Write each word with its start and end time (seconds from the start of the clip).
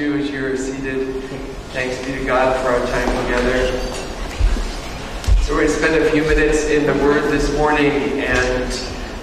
you 0.00 0.16
as 0.16 0.30
you're 0.30 0.56
seated. 0.56 1.22
Thanks 1.72 1.98
be 2.06 2.12
to 2.18 2.24
God 2.24 2.56
for 2.62 2.70
our 2.70 2.86
time 2.86 3.24
together. 3.26 3.78
So 5.42 5.52
we're 5.54 5.66
going 5.66 5.68
to 5.68 5.74
spend 5.74 6.02
a 6.02 6.10
few 6.10 6.22
minutes 6.22 6.64
in 6.64 6.86
the 6.86 6.94
Word 7.04 7.30
this 7.30 7.54
morning, 7.56 7.90
and 8.20 8.64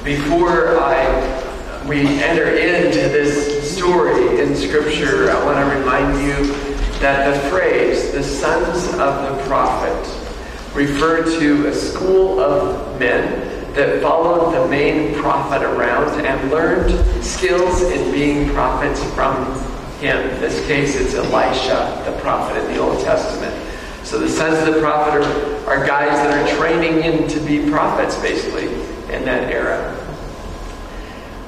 before 0.04 0.78
I 0.80 1.84
we 1.88 2.02
enter 2.22 2.50
into 2.52 3.00
this 3.10 3.76
story 3.76 4.40
in 4.40 4.56
Scripture, 4.56 5.32
I 5.32 5.44
want 5.46 5.58
to 5.58 5.80
remind 5.80 6.22
you 6.22 6.54
that 7.00 7.34
the 7.34 7.50
phrase 7.50 8.12
"the 8.12 8.22
sons 8.22 8.88
of 9.00 9.38
the 9.38 9.44
prophet" 9.48 10.76
referred 10.76 11.26
to 11.40 11.68
a 11.68 11.74
school 11.74 12.40
of 12.40 13.00
men 13.00 13.74
that 13.74 14.02
followed 14.02 14.54
the 14.54 14.68
main 14.68 15.16
prophet 15.16 15.64
around 15.64 16.24
and 16.24 16.52
learned 16.52 16.92
skills 17.24 17.82
in 17.82 18.12
being 18.12 18.50
prophets 18.50 19.04
from 19.14 19.67
him. 20.00 20.18
In 20.30 20.42
this 20.42 20.66
case, 20.68 20.96
it's 20.96 21.14
Elisha, 21.14 22.04
the 22.06 22.18
prophet 22.20 22.58
in 22.58 22.74
the 22.74 22.80
Old 22.80 23.04
Testament. 23.04 23.56
So 24.04 24.20
the 24.20 24.30
sons 24.30 24.68
of 24.68 24.74
the 24.74 24.80
prophet 24.80 25.22
are, 25.22 25.68
are 25.68 25.86
guys 25.86 26.12
that 26.12 26.34
are 26.34 26.58
training 26.58 27.04
in 27.04 27.28
to 27.30 27.40
be 27.42 27.70
prophets, 27.70 28.16
basically, 28.22 28.68
in 29.14 29.26
that 29.26 29.52
era. 29.52 29.94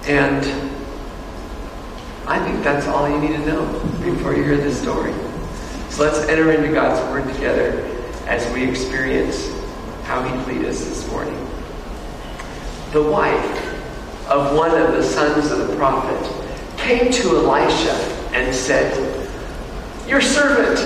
And 0.06 0.44
I 2.28 2.44
think 2.44 2.64
that's 2.64 2.88
all 2.88 3.10
you 3.10 3.20
need 3.20 3.38
to 3.38 3.46
know 3.46 3.66
before 4.04 4.36
you 4.36 4.44
hear 4.44 4.58
this 4.58 4.82
story. 4.82 5.14
So 5.90 6.04
let's 6.04 6.20
enter 6.28 6.52
into 6.52 6.74
God's 6.74 7.00
Word 7.12 7.34
together 7.34 7.86
as 8.28 8.52
we 8.54 8.70
experience 8.70 9.50
how 10.04 10.22
He 10.24 10.54
lead 10.54 10.66
us 10.66 10.84
this 10.84 11.08
morning 11.10 11.50
the 12.92 13.04
wife 13.04 14.28
of 14.30 14.56
one 14.56 14.72
of 14.72 14.94
the 14.94 15.04
sons 15.04 15.52
of 15.52 15.68
the 15.68 15.76
prophet, 15.76 16.20
came 16.78 17.12
to 17.12 17.38
Elisha 17.38 18.19
and 18.34 18.54
said, 18.54 18.94
Your 20.08 20.22
servant, 20.22 20.80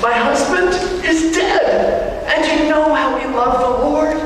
my 0.00 0.12
husband, 0.12 0.68
is 1.04 1.34
dead, 1.34 2.24
and 2.26 2.60
you 2.60 2.68
know 2.68 2.94
how 2.94 3.16
we 3.16 3.24
love 3.34 3.60
the 3.60 3.84
Lord. 3.84 4.16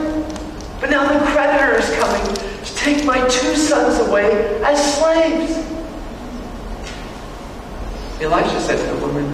But 0.80 0.90
now 0.90 1.06
the 1.12 1.24
creditor 1.30 1.78
is 1.78 1.88
coming 1.98 2.34
to 2.34 2.74
take 2.74 3.04
my 3.04 3.20
two 3.28 3.56
sons 3.56 4.06
away 4.06 4.60
as 4.62 4.96
slaves. 4.98 5.52
Elisha 8.20 8.60
said 8.60 8.78
to 8.78 8.94
the 8.94 9.06
woman, 9.06 9.24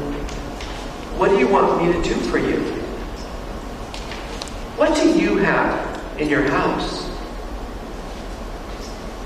What 1.19 1.31
do 1.31 1.39
you 1.39 1.49
want 1.49 1.83
me 1.83 1.93
to 1.93 2.03
do 2.03 2.15
for 2.31 2.39
you? 2.39 2.61
What 4.77 4.95
do 4.95 5.19
you 5.19 5.39
have 5.39 6.21
in 6.21 6.29
your 6.29 6.43
house? 6.43 7.09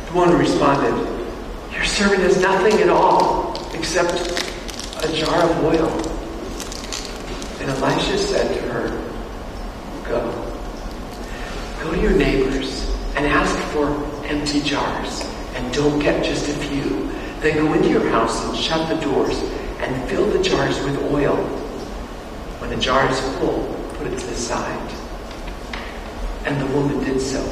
The 0.07 0.15
woman 0.15 0.39
responded, 0.39 0.95
Your 1.73 1.85
servant 1.85 2.23
has 2.23 2.41
nothing 2.41 2.81
at 2.81 2.89
all 2.89 3.52
except 3.83 4.15
a 5.05 5.13
jar 5.13 5.43
of 5.43 5.65
oil. 5.65 5.91
And 7.61 7.69
Elisha 7.69 8.17
said 8.17 8.55
to 8.55 8.63
her, 8.73 8.89
Go. 10.05 10.21
Go 11.83 11.93
to 11.93 12.01
your 12.01 12.13
neighbors 12.13 12.89
and 13.17 13.27
ask 13.27 13.59
for 13.73 13.89
empty 14.25 14.61
jars, 14.61 15.25
and 15.57 15.75
don't 15.75 15.99
get 15.99 16.25
just 16.25 16.49
a 16.49 16.53
few. 16.53 17.11
Then 17.41 17.57
go 17.57 17.75
into 17.75 17.89
your 17.89 18.09
house 18.11 18.45
and 18.45 18.57
shut 18.57 18.89
the 18.89 19.05
doors 19.05 19.37
and 19.81 20.09
fill 20.09 20.31
the 20.31 20.41
jars 20.41 20.79
with 20.85 20.97
oil. 21.13 21.35
When 22.61 22.71
the 22.71 22.77
jar 22.77 23.11
is 23.11 23.19
full, 23.39 23.67
put 23.99 24.07
it 24.07 24.17
to 24.17 24.27
the 24.27 24.37
side. 24.37 24.91
And 26.45 26.61
the 26.61 26.67
woman 26.73 27.03
did 27.03 27.21
so. 27.21 27.43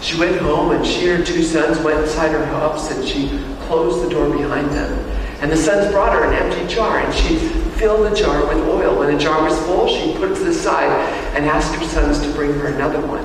She 0.00 0.18
went 0.18 0.40
home 0.40 0.72
and 0.72 0.84
she 0.84 1.08
and 1.08 1.20
her 1.20 1.24
two 1.24 1.44
sons 1.44 1.78
went 1.78 2.00
inside 2.00 2.32
her 2.32 2.46
house 2.46 2.90
and 2.90 3.06
she 3.06 3.28
closed 3.68 4.04
the 4.04 4.10
door 4.10 4.28
behind 4.28 4.70
them. 4.70 5.07
And 5.40 5.52
the 5.52 5.56
sons 5.56 5.92
brought 5.92 6.12
her 6.12 6.24
an 6.24 6.34
empty 6.34 6.66
jar 6.74 6.98
and 6.98 7.14
she 7.14 7.38
filled 7.78 8.10
the 8.10 8.16
jar 8.16 8.44
with 8.46 8.58
oil. 8.66 8.98
When 8.98 9.12
the 9.12 9.18
jar 9.18 9.42
was 9.42 9.56
full, 9.66 9.86
she 9.86 10.12
put 10.14 10.32
it 10.32 10.34
to 10.34 10.44
the 10.44 10.54
side 10.54 10.90
and 11.36 11.46
asked 11.46 11.74
her 11.74 11.84
sons 11.86 12.20
to 12.22 12.32
bring 12.32 12.52
her 12.54 12.68
another 12.68 13.00
one. 13.06 13.24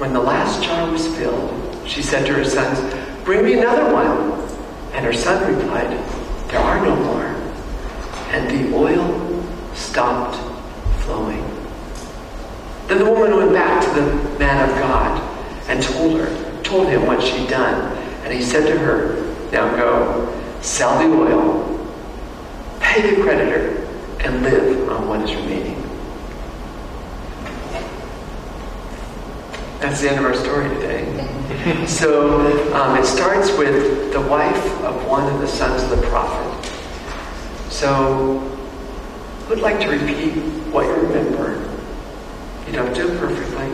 When 0.00 0.12
the 0.12 0.20
last 0.20 0.62
jar 0.64 0.90
was 0.90 1.06
filled, 1.16 1.88
she 1.88 2.02
said 2.02 2.26
to 2.26 2.34
her 2.34 2.44
sons, 2.44 2.80
Bring 3.24 3.44
me 3.44 3.54
another 3.58 3.92
one. 3.92 4.32
And 4.92 5.04
her 5.04 5.12
son 5.12 5.54
replied, 5.54 5.90
There 6.48 6.60
are 6.60 6.84
no 6.84 6.96
more. 6.96 7.26
And 8.32 8.50
the 8.50 8.76
oil 8.76 9.44
stopped 9.74 10.36
flowing. 11.02 11.42
Then 12.88 12.98
the 12.98 13.10
woman 13.10 13.36
went 13.36 13.52
back 13.52 13.84
to 13.84 14.00
the 14.00 14.38
man 14.38 14.68
of 14.68 14.76
God 14.78 15.20
and 15.68 15.82
told 15.82 16.18
her, 16.18 16.62
told 16.62 16.88
him 16.88 17.06
what 17.06 17.22
she'd 17.22 17.48
done. 17.48 17.96
And 18.24 18.32
he 18.32 18.42
said 18.42 18.66
to 18.66 18.78
her, 18.78 19.25
Now 19.52 19.74
go, 19.76 20.60
sell 20.60 20.98
the 20.98 21.14
oil, 21.14 21.88
pay 22.80 23.14
the 23.14 23.22
creditor, 23.22 23.86
and 24.20 24.42
live 24.42 24.88
on 24.88 25.08
what 25.08 25.20
is 25.22 25.34
remaining. 25.34 25.82
That's 29.80 30.00
the 30.00 30.10
end 30.10 30.18
of 30.18 30.24
our 30.24 30.34
story 30.34 30.68
today. 30.68 31.86
so 31.86 32.72
um, 32.74 32.98
it 32.98 33.04
starts 33.04 33.50
with 33.56 34.12
the 34.12 34.20
wife 34.20 34.82
of 34.82 35.06
one 35.06 35.32
of 35.32 35.40
the 35.40 35.48
sons 35.48 35.82
of 35.82 35.90
the 35.90 36.06
prophet. 36.08 36.72
So, 37.70 38.38
who'd 39.46 39.60
like 39.60 39.80
to 39.80 39.88
repeat 39.88 40.34
what 40.72 40.86
you 40.86 40.94
remember 40.94 41.66
you 42.66 42.72
don't 42.72 42.92
do 42.94 43.12
it 43.12 43.18
perfectly 43.18 43.68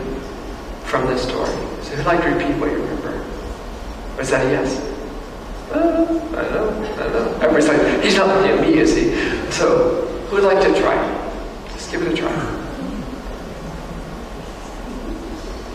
from 0.83 1.07
this 1.07 1.23
story. 1.23 1.49
So 1.81 1.95
who'd 1.95 2.05
like 2.05 2.21
to 2.21 2.29
repeat 2.29 2.59
what 2.59 2.71
you 2.71 2.77
remember? 2.77 3.25
Was 4.17 4.29
that 4.29 4.45
a 4.45 4.49
yes? 4.51 4.92
Uh, 5.73 6.05
I 6.37 6.43
know. 6.51 6.69
I 6.69 7.07
know. 7.09 7.33
Everybody's 7.41 7.67
like, 7.67 8.03
he's 8.03 8.15
not 8.15 8.27
looking 8.27 8.51
at 8.51 8.61
me, 8.61 8.77
is 8.77 8.95
he? 8.95 9.11
So 9.51 10.05
who 10.29 10.35
would 10.35 10.43
like 10.43 10.61
to 10.61 10.79
try? 10.79 10.95
Just 11.71 11.91
give 11.91 12.01
it 12.03 12.13
a 12.13 12.15
try. 12.15 12.31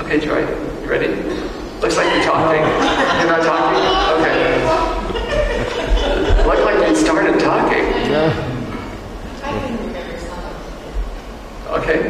Okay, 0.00 0.20
Joy, 0.20 0.40
you 0.82 0.88
ready? 0.88 1.08
Looks 1.80 1.96
like 1.96 2.12
you're 2.14 2.24
talking. 2.24 2.60
You're 2.60 3.28
not 3.28 3.42
talking? 3.42 3.82
Okay. 4.22 4.38
Looked 6.46 6.64
like 6.64 6.88
you 6.88 6.96
started 6.96 7.38
talking. 7.40 7.84
Yeah. 8.08 8.32
Okay. 11.68 12.00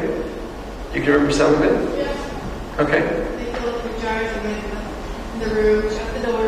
You 0.95 1.01
can 1.03 1.13
remember 1.13 1.33
some 1.33 1.55
of 1.55 1.63
it? 1.63 1.99
Yeah. 1.99 2.79
Okay. 2.79 3.01
They 3.01 3.53
fill 3.59 3.75
up 3.75 3.83
the 3.83 3.89
jars 4.01 4.31
and 4.37 5.43
the 5.43 5.49
room, 5.55 5.83
shut 5.91 6.15
the 6.15 6.21
door, 6.31 6.48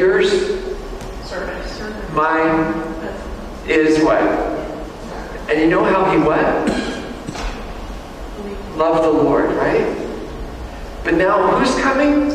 Yours, 0.00 0.32
mine 2.14 2.72
is 3.68 4.02
what? 4.02 4.22
And 5.50 5.60
you 5.60 5.68
know 5.68 5.84
how 5.84 6.10
he 6.10 6.16
what? 6.16 6.40
Love 8.78 9.02
the 9.02 9.10
Lord, 9.10 9.52
right? 9.56 9.94
But 11.04 11.16
now 11.16 11.48
who's 11.48 11.78
coming 11.82 12.30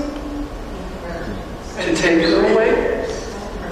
to 1.78 1.96
take 1.96 2.22
her 2.22 2.54
away? 2.54 3.10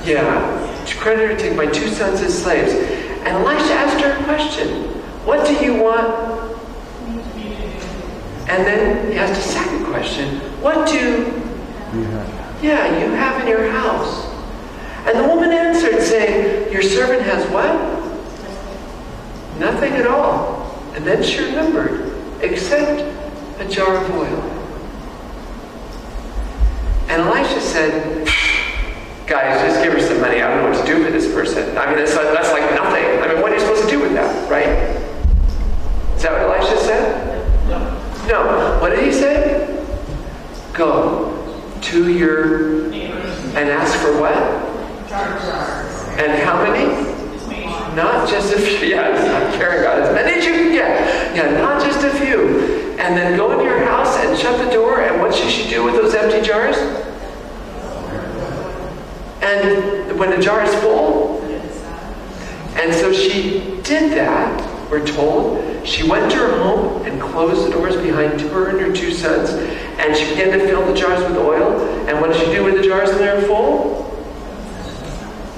Yeah. 0.04 0.84
To 0.88 0.98
creditor 0.98 1.38
take 1.38 1.56
my 1.56 1.68
two 1.68 1.88
sons 1.90 2.20
as 2.22 2.42
slaves. 2.42 2.74
And 2.74 3.46
Elisha 3.46 3.74
asked 3.74 4.04
her 4.04 4.20
a 4.20 4.24
question. 4.24 4.86
What 5.24 5.46
do 5.46 5.54
you 5.64 5.84
want? 5.84 6.58
And 8.50 8.66
then 8.66 9.12
he 9.12 9.20
asked 9.20 9.40
a 9.40 9.50
second 9.50 9.86
question. 9.86 10.40
What 10.64 10.88
do 10.88 11.44
yeah, 12.63 12.97
you 12.97 13.12
have 13.12 13.42
in 13.42 13.48
your 13.48 13.69
house? 13.69 14.25
And 15.06 15.19
the 15.19 15.27
woman 15.27 15.51
answered, 15.51 16.01
saying, 16.01 16.71
Your 16.71 16.81
servant 16.81 17.21
has 17.24 17.45
what? 17.51 17.75
Nothing 19.60 19.94
at 19.94 20.07
all. 20.07 20.81
And 20.95 21.06
then 21.06 21.21
she 21.21 21.44
remembered 21.44 22.15
except 22.42 23.01
a 23.60 23.68
jar 23.68 23.98
of 23.98 24.10
oil. 24.12 24.42
And 27.10 27.21
Elisha 27.24 27.60
said, 27.60 28.25
Guys, 29.27 29.62
just 29.62 29.83
give 29.83 29.92
her 29.92 30.00
some 30.00 30.21
money. 30.21 30.42
I 30.42 30.48
don't 30.48 30.63
know 30.63 30.69
what 30.69 30.86
to 30.86 30.94
do 30.94 31.04
for 31.04 31.12
this 31.12 31.31
person. 31.33 31.77
I 31.77 31.88
mean, 31.88 31.98
that's, 31.98 32.15
that's 32.15 32.51
like 32.51 32.63
nothing. 32.75 33.04
I 33.04 33.27
mean, 33.27 33.42
what 33.42 33.51
are 33.51 33.56
you 33.56 33.60
supposed 33.60 33.83
to 33.83 33.89
do 33.89 34.00
with 34.00 34.13
that, 34.13 34.50
right? 34.50 34.68
Is 36.15 36.24
that 36.24 36.31
what 36.31 36.57
Elisha 36.57 36.77
said? 36.77 37.68
No. 37.68 37.80
No. 38.27 38.77
What 38.80 38.89
did 38.92 39.04
he 39.04 39.12
say? 39.12 39.86
Go 40.74 41.32
to 41.83 42.12
your 42.12 42.91
and 43.56 43.69
ask 43.69 43.97
for 44.00 44.19
what? 44.19 44.35
And 46.19 46.41
how 46.44 46.63
many? 46.63 47.13
Not 47.95 48.27
just 48.27 48.53
a 48.53 48.59
few. 48.59 48.74
Yeah, 48.94 49.09
I'm 49.09 49.57
caring 49.57 49.83
God. 49.83 50.00
As 50.00 50.13
many 50.13 50.39
as 50.39 50.45
you 50.45 50.53
can 50.53 50.71
get. 50.71 51.35
Yeah, 51.35 51.51
not 51.62 51.81
just 51.81 52.03
a 52.03 52.09
few. 52.12 52.95
And 53.00 53.15
then 53.18 53.38
go 53.38 53.51
into 53.51 53.63
your 53.63 53.83
house 53.85 54.18
and 54.18 54.38
shut 54.38 54.63
the 54.63 54.71
door. 54.71 55.01
And 55.01 55.21
what 55.21 55.33
should 55.33 55.50
she 55.50 55.69
do 55.69 55.83
with 55.83 55.95
those 55.95 56.13
empty 56.13 56.41
jars? 56.41 56.75
And 59.41 60.18
when 60.19 60.29
the 60.31 60.38
jar 60.38 60.63
is 60.63 60.74
full, 60.75 61.41
And 62.75 62.94
so 62.94 63.13
she 63.13 63.79
did 63.83 64.12
that, 64.13 64.73
we're 64.89 65.06
told. 65.06 65.88
She 65.88 66.07
went 66.07 66.31
to 66.31 66.38
her 66.38 66.57
home 66.57 67.06
and 67.06 67.21
closed 67.21 67.68
the 67.68 67.71
doors 67.71 67.95
behind 67.97 68.39
her 68.41 68.69
and 68.69 68.80
her 68.80 68.94
two 68.94 69.12
sons, 69.12 69.50
and 69.50 70.15
she 70.15 70.30
began 70.30 70.57
to 70.57 70.65
fill 70.65 70.85
the 70.85 70.94
jars 70.94 71.24
with 71.24 71.38
oil. 71.38 71.81
And 72.07 72.21
what 72.21 72.31
did 72.31 72.39
she 72.41 72.51
do 72.51 72.63
with 72.63 72.75
the 72.75 72.83
jars 72.83 73.09
when 73.09 73.19
they 73.19 73.33
were 73.33 73.41
full? 73.41 74.03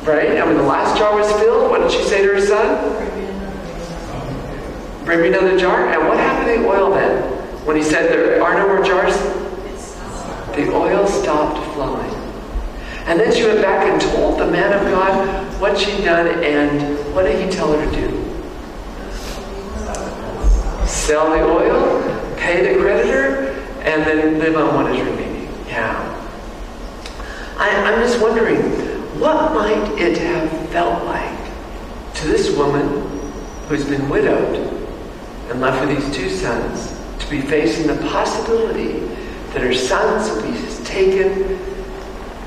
Right? 0.04 0.32
And 0.32 0.48
when 0.48 0.58
the 0.58 0.64
last 0.64 0.98
jar 0.98 1.16
was 1.16 1.32
filled, 1.42 1.70
what 1.72 1.82
did 1.82 1.92
she 1.92 2.04
say 2.04 2.22
to 2.22 2.34
her 2.34 2.42
son? 2.42 3.14
Bring 5.06 5.22
me 5.22 5.28
another 5.28 5.58
jar. 5.58 5.88
And 5.90 6.08
what 6.08 6.18
happened 6.18 6.56
to 6.56 6.62
the 6.62 6.68
oil 6.68 6.92
then? 6.92 7.24
When 7.66 7.76
he 7.76 7.84
said 7.84 8.10
there 8.12 8.42
are 8.44 8.54
no 8.54 8.68
more 8.68 8.84
jars, 8.84 9.18
the 10.56 10.72
oil 10.74 11.08
stopped 11.08 11.60
flowing. 11.74 12.12
And 13.06 13.20
then 13.20 13.34
she 13.34 13.44
went 13.44 13.62
back 13.62 13.86
and 13.86 14.02
told 14.02 14.40
the 14.40 14.48
man 14.48 14.74
of 14.74 14.82
God 14.92 15.62
what 15.62 15.78
she'd 15.78 16.04
done, 16.04 16.28
and 16.44 16.98
what 17.14 17.24
did 17.24 17.44
he 17.44 17.52
tell 17.56 17.72
her 17.72 17.86
to 17.86 17.92
do? 17.92 18.25
Sell 21.06 21.30
the 21.30 21.44
oil, 21.44 22.36
pay 22.36 22.74
the 22.74 22.82
creditor, 22.82 23.52
and 23.82 24.02
then 24.08 24.40
live 24.40 24.56
on 24.56 24.74
what 24.74 24.92
is 24.92 25.06
remaining. 25.06 25.48
Yeah. 25.68 25.94
I, 27.58 27.70
I'm 27.70 28.02
just 28.02 28.20
wondering, 28.20 28.58
what 29.20 29.54
might 29.54 30.02
it 30.02 30.18
have 30.18 30.70
felt 30.72 31.06
like 31.06 31.38
to 32.16 32.28
this 32.28 32.50
woman 32.58 33.08
who's 33.68 33.86
been 33.86 34.10
widowed 34.10 34.56
and 35.52 35.62
left 35.62 35.86
with 35.86 35.96
these 35.96 36.16
two 36.16 36.28
sons 36.28 37.00
to 37.24 37.30
be 37.30 37.40
facing 37.40 37.86
the 37.86 37.98
possibility 38.10 38.94
that 39.54 39.62
her 39.62 39.76
sons 39.76 40.32
will 40.32 40.52
be 40.52 40.86
taken 40.86 41.60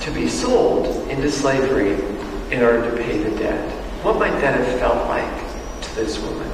to 0.01 0.11
be 0.11 0.29
sold 0.29 1.09
into 1.09 1.31
slavery 1.31 1.93
in 2.53 2.61
order 2.61 2.91
to 2.91 2.97
pay 3.05 3.19
the 3.19 3.31
debt. 3.39 3.71
What 4.03 4.19
might 4.19 4.41
that 4.41 4.59
have 4.59 4.81
felt 4.81 5.09
like 5.09 5.83
to 5.83 5.95
this 5.95 6.19
woman? 6.19 6.49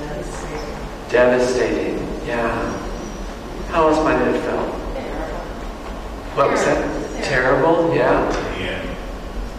Devastating. 0.00 0.68
Devastating, 1.08 1.98
yeah. 2.26 2.72
How 3.68 3.88
else 3.88 4.02
might 4.04 4.20
it 4.20 4.34
have 4.34 4.44
felt? 4.44 4.68
What 6.36 6.50
was 6.50 6.64
that? 6.64 7.24
Terrible, 7.24 7.94
yeah. 7.94 8.30
The 8.30 8.62
end. 8.62 8.88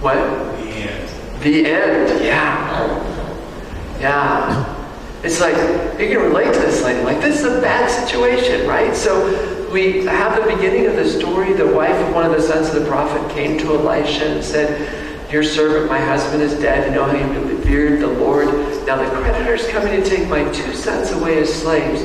What? 0.02 0.16
The 0.16 0.70
end. 0.70 1.10
The 1.42 1.66
end, 1.66 2.24
yeah. 2.24 4.00
Yeah. 4.00 4.76
It's 5.24 5.42
like, 5.42 5.56
you 6.00 6.08
can 6.08 6.22
relate 6.22 6.54
to 6.54 6.60
this 6.60 6.84
lady. 6.84 7.04
Like, 7.04 7.20
this 7.20 7.40
is 7.40 7.46
a 7.46 7.60
bad 7.62 7.90
situation, 7.90 8.68
right? 8.68 8.96
So, 8.96 9.70
we 9.72 10.06
have 10.06 10.42
the 10.42 10.56
beginning 10.56 10.88
of 10.88 10.96
the 10.96 11.08
story. 11.08 11.54
The 11.54 11.68
wife 11.68 11.96
of 12.08 12.14
one 12.14 12.26
of 12.26 12.32
the 12.32 12.42
sons 12.42 12.70
of 12.70 12.82
the 12.82 12.90
prophet 12.90 13.30
came 13.32 13.58
to 13.60 13.76
Elisha 13.76 14.26
and 14.26 14.44
said, 14.44 15.32
Your 15.32 15.44
servant, 15.44 15.90
my 15.90 16.00
husband, 16.00 16.42
is 16.42 16.54
dead. 16.60 16.88
You 16.88 16.96
know 16.96 17.06
how 17.06 17.16
you 17.16 17.42
revered 17.44 18.02
the 18.02 18.08
Lord. 18.08 18.48
Now 18.90 18.96
the 18.96 19.22
creditor's 19.22 19.68
coming 19.68 20.02
to 20.02 20.10
take 20.10 20.28
my 20.28 20.52
two 20.52 20.74
sons 20.74 21.12
away 21.12 21.38
as 21.38 21.54
slaves. 21.54 22.02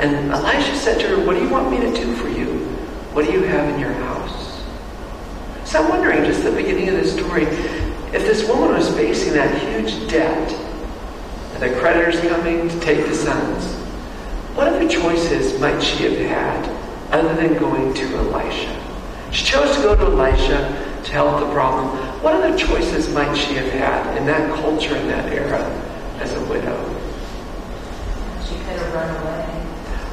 And 0.00 0.32
Elisha 0.32 0.74
said 0.76 0.98
to 1.00 1.08
her, 1.08 1.26
What 1.26 1.34
do 1.34 1.42
you 1.42 1.50
want 1.50 1.70
me 1.70 1.76
to 1.78 1.92
do 1.92 2.16
for 2.16 2.30
you? 2.30 2.58
What 3.12 3.26
do 3.26 3.32
you 3.32 3.42
have 3.42 3.68
in 3.74 3.78
your 3.78 3.92
house? 3.92 4.64
So 5.66 5.82
I'm 5.82 5.90
wondering, 5.90 6.24
just 6.24 6.42
the 6.42 6.50
beginning 6.50 6.88
of 6.88 6.94
the 6.94 7.06
story, 7.06 7.42
if 7.42 8.22
this 8.22 8.48
woman 8.48 8.70
was 8.70 8.88
facing 8.96 9.34
that 9.34 9.60
huge 9.60 10.10
debt, 10.10 10.50
and 11.52 11.62
the 11.62 11.78
creditors 11.78 12.18
coming 12.22 12.66
to 12.66 12.80
take 12.80 13.04
the 13.04 13.14
sons, 13.14 13.66
what 14.56 14.68
other 14.68 14.88
choices 14.88 15.60
might 15.60 15.80
she 15.82 16.04
have 16.04 16.18
had 16.30 17.12
other 17.12 17.34
than 17.34 17.58
going 17.58 17.92
to 17.92 18.06
Elisha? 18.16 18.74
She 19.32 19.44
chose 19.44 19.76
to 19.76 19.82
go 19.82 19.96
to 19.96 20.04
Elisha 20.04 21.02
to 21.04 21.12
help 21.12 21.40
the 21.40 21.52
problem. 21.52 21.88
What 22.22 22.36
other 22.36 22.56
choices 22.56 23.12
might 23.12 23.34
she 23.34 23.52
have 23.56 23.70
had 23.70 24.16
in 24.16 24.24
that 24.24 24.50
culture, 24.54 24.96
in 24.96 25.08
that 25.08 25.30
era, 25.30 25.91
as 26.22 26.32
a 26.34 26.40
widow? 26.46 26.78
She 28.46 28.54
could 28.54 28.78
have 28.78 28.94
run 28.94 29.10
away. 29.22 29.62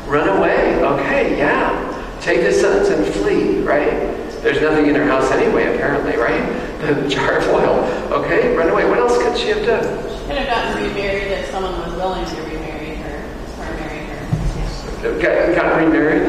Run 0.08 0.38
away. 0.38 0.84
Okay, 0.84 1.38
yeah. 1.38 1.86
Take 2.20 2.42
the 2.42 2.52
sons 2.52 2.90
and 2.90 3.06
flee, 3.06 3.60
right? 3.62 3.92
There's 4.42 4.62
nothing 4.62 4.88
in 4.88 4.96
her 4.96 5.06
house 5.06 5.30
anyway, 5.32 5.76
apparently, 5.76 6.18
right? 6.18 6.66
The 6.80 7.10
jar 7.10 7.40
of 7.40 7.48
oil. 7.50 7.84
Okay, 8.24 8.56
run 8.56 8.70
away. 8.70 8.88
What 8.88 9.00
else 9.00 9.18
could 9.22 9.38
she 9.38 9.50
have 9.50 9.66
done? 9.66 9.84
She 9.84 10.26
could 10.28 10.38
have 10.38 10.48
gotten 10.48 10.82
remarried 10.82 11.28
if 11.28 11.52
someone 11.52 11.78
was 11.78 11.94
willing 11.96 12.26
to 12.26 12.42
remarry 12.44 12.96
her 12.96 13.18
or 13.60 13.76
marry 13.76 14.06
her. 14.06 15.22
Got, 15.22 15.56
got 15.56 15.78
remarried? 15.78 16.22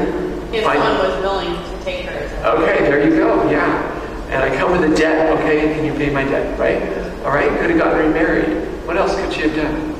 If 0.53 0.65
Fine. 0.65 0.79
someone 0.79 1.09
was 1.09 1.23
willing 1.23 1.55
to 1.55 1.85
take 1.85 2.07
her 2.07 2.57
Okay, 2.57 2.83
there 2.83 3.09
you 3.09 3.17
go. 3.17 3.49
Yeah. 3.49 3.97
And 4.31 4.43
I 4.43 4.57
come 4.57 4.73
with 4.73 4.91
a 4.91 4.97
debt. 4.97 5.39
Okay, 5.39 5.73
can 5.73 5.85
you 5.85 5.93
pay 5.93 6.11
my 6.11 6.25
debt? 6.25 6.59
Right? 6.59 6.83
All 7.25 7.31
right. 7.31 7.49
Could 7.61 7.71
have 7.71 7.79
gotten 7.79 8.09
remarried. 8.09 8.70
What 8.91 8.99
else 8.99 9.15
could 9.15 9.33
she 9.33 9.43
have 9.43 9.55
done? 9.55 9.95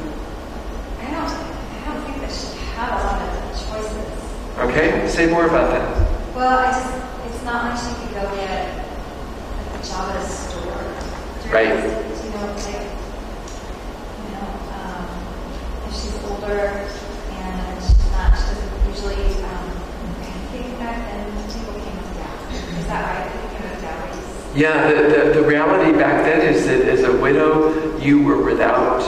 I 0.99 1.11
don't, 1.15 1.31
I 1.31 1.95
don't 1.95 2.03
think 2.11 2.27
that 2.27 2.35
she 2.35 2.59
had 2.75 2.91
a 2.91 2.99
lot 2.99 3.23
of 3.23 3.31
choices. 3.55 4.59
Okay. 4.67 5.07
Say 5.07 5.31
more 5.31 5.47
about 5.47 5.71
that. 5.71 6.35
Well, 6.35 6.59
I 6.59 6.73
just, 6.73 6.91
it's 7.31 7.45
not 7.45 7.71
like 7.71 7.79
she 7.79 7.95
could 8.03 8.15
go 8.19 8.35
get 8.35 8.83
a 8.83 9.87
job 9.87 10.11
at 10.11 10.17
a 10.17 10.29
store. 10.29 10.75
Right. 11.55 11.71
is, 11.71 12.25
You 12.25 12.31
know, 12.35 12.51
like, 12.51 12.91
you 14.27 14.31
know, 14.35 14.51
um, 14.75 15.07
if 15.87 15.95
she's 15.95 16.19
older 16.27 16.83
and 17.31 17.79
she's 17.79 18.11
not, 18.11 18.35
she 18.35 18.43
doesn't 18.43 18.91
usually, 18.91 19.23
um, 19.47 19.71
I 20.19 20.35
think 20.51 20.67
back 20.83 20.99
then 21.07 21.31
people 21.47 21.79
came 21.79 21.95
with 21.95 22.19
dowry. 22.19 22.59
Is 22.59 22.87
that 22.91 23.07
right? 23.07 23.31
People 23.39 23.55
came 23.55 23.71
with 23.71 23.83
dowries. 23.87 24.59
Yeah. 24.59 24.91
The, 24.91 25.31
the, 25.31 25.41
the 25.41 25.47
reality 25.47 25.97
back 25.97 26.25
then 26.25 26.53
is 26.53 26.67
that 26.67 26.83
as 26.89 27.05
a 27.05 27.17
widow, 27.17 27.90
you 28.01 28.23
were 28.23 28.43
without 28.43 29.01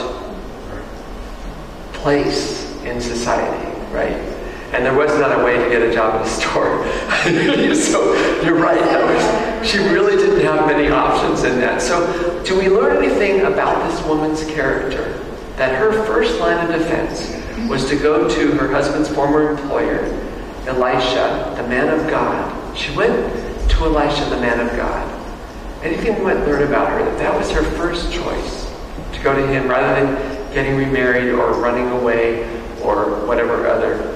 place 1.93 2.71
in 2.83 3.01
society, 3.01 3.65
right? 3.91 4.13
And 4.73 4.85
there 4.85 4.95
was 4.95 5.11
not 5.19 5.39
a 5.39 5.43
way 5.43 5.57
to 5.57 5.69
get 5.69 5.81
a 5.81 5.93
job 5.93 6.15
at 6.15 6.25
a 6.25 6.29
store. 6.29 6.85
so 7.75 8.13
you're 8.43 8.59
right. 8.59 8.81
Was, 8.81 9.67
she 9.67 9.77
really 9.77 10.15
didn't 10.15 10.41
have 10.41 10.67
many 10.67 10.89
options 10.89 11.43
in 11.43 11.59
that. 11.59 11.81
So, 11.81 12.43
do 12.43 12.57
we 12.57 12.69
learn 12.69 13.03
anything 13.03 13.41
about 13.41 13.89
this 13.89 14.03
woman's 14.05 14.43
character? 14.45 15.19
That 15.57 15.75
her 15.75 15.91
first 16.05 16.39
line 16.39 16.65
of 16.65 16.79
defense 16.79 17.29
was 17.69 17.87
to 17.89 17.95
go 17.95 18.27
to 18.27 18.51
her 18.53 18.67
husband's 18.71 19.09
former 19.09 19.51
employer, 19.51 20.03
Elisha, 20.67 21.53
the 21.55 21.67
man 21.67 21.87
of 21.97 22.09
God. 22.09 22.77
She 22.77 22.95
went 22.95 23.13
to 23.69 23.85
Elisha, 23.85 24.29
the 24.29 24.41
man 24.41 24.59
of 24.59 24.75
God. 24.75 25.07
Anything 25.83 26.17
we 26.17 26.25
might 26.25 26.45
learn 26.45 26.63
about 26.63 26.89
her, 26.89 27.05
that 27.05 27.17
that 27.19 27.37
was 27.37 27.51
her 27.51 27.63
first 27.77 28.11
choice, 28.11 28.62
go 29.23 29.33
to 29.35 29.47
him 29.47 29.67
rather 29.67 30.05
than 30.05 30.53
getting 30.53 30.75
remarried 30.77 31.29
or 31.33 31.53
running 31.53 31.89
away 31.91 32.43
or 32.81 33.25
whatever 33.25 33.67
other 33.67 34.09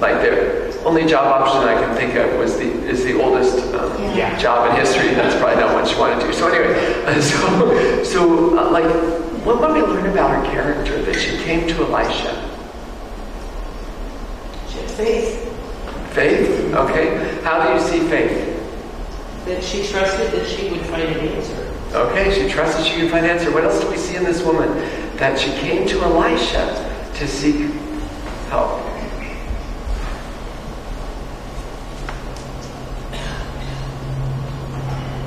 like 0.00 0.22
the 0.22 0.80
only 0.84 1.04
job 1.04 1.26
option 1.26 1.68
I 1.68 1.74
can 1.74 1.94
think 1.94 2.14
of 2.14 2.38
was 2.38 2.56
the 2.56 2.64
is 2.88 3.04
the 3.04 3.20
oldest 3.20 3.58
um, 3.74 3.92
Yeah. 4.16 4.34
job 4.38 4.70
in 4.70 4.76
history. 4.80 5.10
That's 5.14 5.34
probably 5.36 5.56
not 5.60 5.74
what 5.74 5.90
you 5.92 5.98
want 5.98 6.18
to 6.18 6.26
do. 6.26 6.32
So 6.32 6.48
anyway, 6.48 7.20
so 7.20 8.02
so 8.02 8.58
uh, 8.58 8.70
like, 8.70 8.86
what 9.44 9.60
might 9.60 9.74
we 9.74 9.82
learn 9.82 10.06
about 10.06 10.30
her 10.42 10.50
character 10.50 11.02
that 11.02 11.16
she 11.16 11.36
came 11.44 11.68
to 11.68 11.84
Elisha? 11.84 12.32
She 14.70 14.78
had 14.78 14.90
faith 14.90 15.46
Faith. 16.14 16.74
Okay. 16.74 17.38
How 17.44 17.66
do 17.66 17.74
you 17.74 17.80
see 17.80 18.08
faith? 18.08 18.46
that 19.46 19.62
she 19.64 19.86
trusted 19.86 20.30
that 20.32 20.46
she 20.46 20.70
would 20.70 20.80
find 20.86 21.02
an 21.02 21.28
answer. 21.28 21.59
Okay. 21.92 22.32
She 22.32 22.48
trusted 22.48 22.86
she 22.86 23.00
could 23.00 23.10
find 23.10 23.26
an 23.26 23.32
answer. 23.32 23.52
What 23.52 23.64
else 23.64 23.80
do 23.80 23.90
we 23.90 23.96
see 23.96 24.16
in 24.16 24.24
this 24.24 24.42
woman? 24.42 24.68
That 25.16 25.38
she 25.38 25.50
came 25.52 25.86
to 25.88 26.00
Elisha 26.02 27.10
to 27.16 27.26
seek 27.26 27.70
help. 28.48 28.90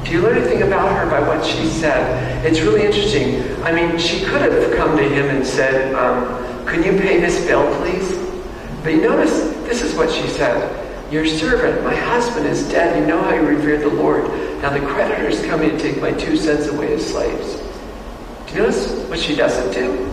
Do 0.05 0.11
you 0.11 0.21
learn 0.21 0.37
anything 0.37 0.63
about 0.63 0.95
her 0.97 1.09
by 1.09 1.27
what 1.27 1.45
she 1.45 1.65
said? 1.65 2.45
It's 2.45 2.59
really 2.61 2.85
interesting. 2.85 3.41
I 3.63 3.71
mean, 3.71 3.97
she 3.97 4.23
could 4.25 4.41
have 4.41 4.75
come 4.75 4.95
to 4.97 5.03
him 5.03 5.35
and 5.35 5.45
said, 5.45 5.95
um, 5.95 6.65
Can 6.67 6.83
you 6.83 6.99
pay 7.01 7.19
this 7.19 7.45
bill, 7.45 7.65
please? 7.81 8.11
But 8.83 8.93
you 8.93 9.01
notice, 9.01 9.31
this 9.65 9.81
is 9.81 9.95
what 9.95 10.11
she 10.11 10.27
said 10.27 11.11
Your 11.11 11.25
servant, 11.25 11.83
my 11.83 11.95
husband, 11.95 12.45
is 12.47 12.67
dead. 12.69 12.99
You 12.99 13.05
know 13.07 13.21
how 13.21 13.33
you 13.33 13.41
revere 13.41 13.77
the 13.77 13.89
Lord. 13.89 14.25
Now 14.63 14.69
the 14.69 14.79
creditors 14.79 15.41
is 15.41 15.45
coming 15.45 15.69
to 15.71 15.77
take 15.77 16.01
my 16.01 16.13
two 16.13 16.37
sons 16.37 16.67
away 16.67 16.93
as 16.93 17.05
slaves. 17.05 17.57
Do 18.47 18.53
you 18.53 18.59
notice 18.61 18.91
what 19.09 19.19
she 19.19 19.35
doesn't 19.35 19.73
do? 19.73 20.09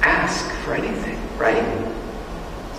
Ask 0.00 0.50
for 0.64 0.74
anything, 0.74 1.18
right? 1.36 1.62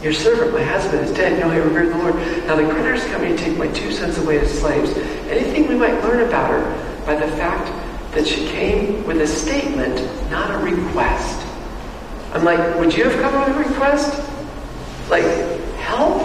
Your 0.01 0.11
servant, 0.11 0.53
my 0.53 0.63
husband, 0.63 1.05
is 1.05 1.11
dead. 1.15 1.39
No, 1.39 1.51
I 1.51 1.57
revere 1.57 1.89
the 1.89 1.97
Lord. 1.97 2.15
Now 2.47 2.55
the 2.55 2.63
creditor's 2.63 3.05
coming 3.11 3.37
to 3.37 3.43
take 3.43 3.57
my 3.57 3.67
two 3.67 3.91
sons 3.91 4.17
away 4.17 4.39
as 4.39 4.59
slaves. 4.59 4.97
Anything 5.29 5.67
we 5.67 5.75
might 5.75 6.01
learn 6.03 6.27
about 6.27 6.49
her 6.49 7.05
by 7.05 7.13
the 7.13 7.27
fact 7.35 7.67
that 8.15 8.25
she 8.25 8.47
came 8.47 9.05
with 9.05 9.21
a 9.21 9.27
statement, 9.27 9.97
not 10.31 10.49
a 10.49 10.57
request. 10.57 11.45
I'm 12.33 12.43
like, 12.43 12.79
would 12.79 12.95
you 12.97 13.03
have 13.03 13.21
come 13.21 13.39
with 13.39 13.55
a 13.55 13.69
request? 13.69 14.17
Like, 15.11 15.25
help? 15.77 16.23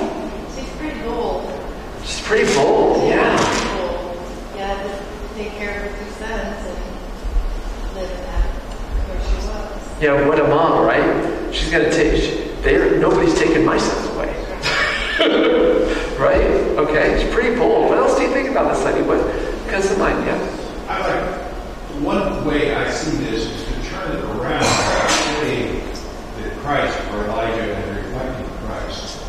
She's 0.54 0.70
pretty 0.76 0.98
bold. 1.00 1.50
She's 2.04 2.22
pretty 2.22 2.54
bold, 2.54 3.06
yeah. 3.06 3.36
Bold. 3.76 4.16
Yeah, 4.56 4.82
to 4.82 5.34
take 5.34 5.52
care 5.54 5.84
of 5.84 5.90
her 5.90 6.04
two 6.04 6.10
sons 6.12 6.66
and 6.66 7.94
live 7.96 8.10
in 8.10 8.16
that 8.18 8.44
Yeah, 10.00 10.26
what 10.26 10.40
a 10.40 10.44
mom, 10.48 10.84
right? 10.84 11.54
She's 11.54 11.70
gonna 11.70 11.90
take. 11.90 12.20
She, 12.20 12.48
there, 12.62 12.98
nobody's 12.98 13.38
taking 13.38 13.64
my 13.64 13.78
sons 13.78 14.08
away. 14.16 14.26
right? 16.18 16.42
Okay, 16.78 17.12
it's 17.12 17.32
pretty 17.32 17.56
bold. 17.56 17.90
What 17.90 17.98
else 17.98 18.16
do 18.16 18.22
you 18.22 18.32
think 18.32 18.50
about 18.50 18.74
this 18.74 18.84
lady? 18.84 19.02
What 19.02 19.20
comes 19.68 19.88
to 19.88 19.96
mind? 19.96 20.26
Yeah. 20.26 20.86
I 20.88 20.98
like, 21.00 21.40
one 22.02 22.44
way 22.44 22.74
I 22.74 22.90
see 22.90 23.16
this 23.18 23.44
is 23.44 23.64
to 23.66 23.88
turn 23.90 24.16
it 24.16 24.24
around 24.24 24.64
and 24.64 25.40
say 25.46 25.78
that 26.42 26.58
Christ, 26.58 26.98
or 27.12 27.24
Elijah, 27.26 27.76
and 27.76 27.96
reflecting 27.96 28.46
Christ, 28.66 29.24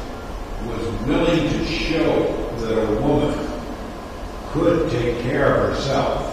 was 0.66 1.08
willing 1.08 1.48
to 1.48 1.66
show 1.68 2.52
that 2.62 2.90
a 2.90 3.02
woman 3.02 3.48
could 4.50 4.90
take 4.90 5.22
care 5.22 5.54
of 5.54 5.76
herself 5.76 6.24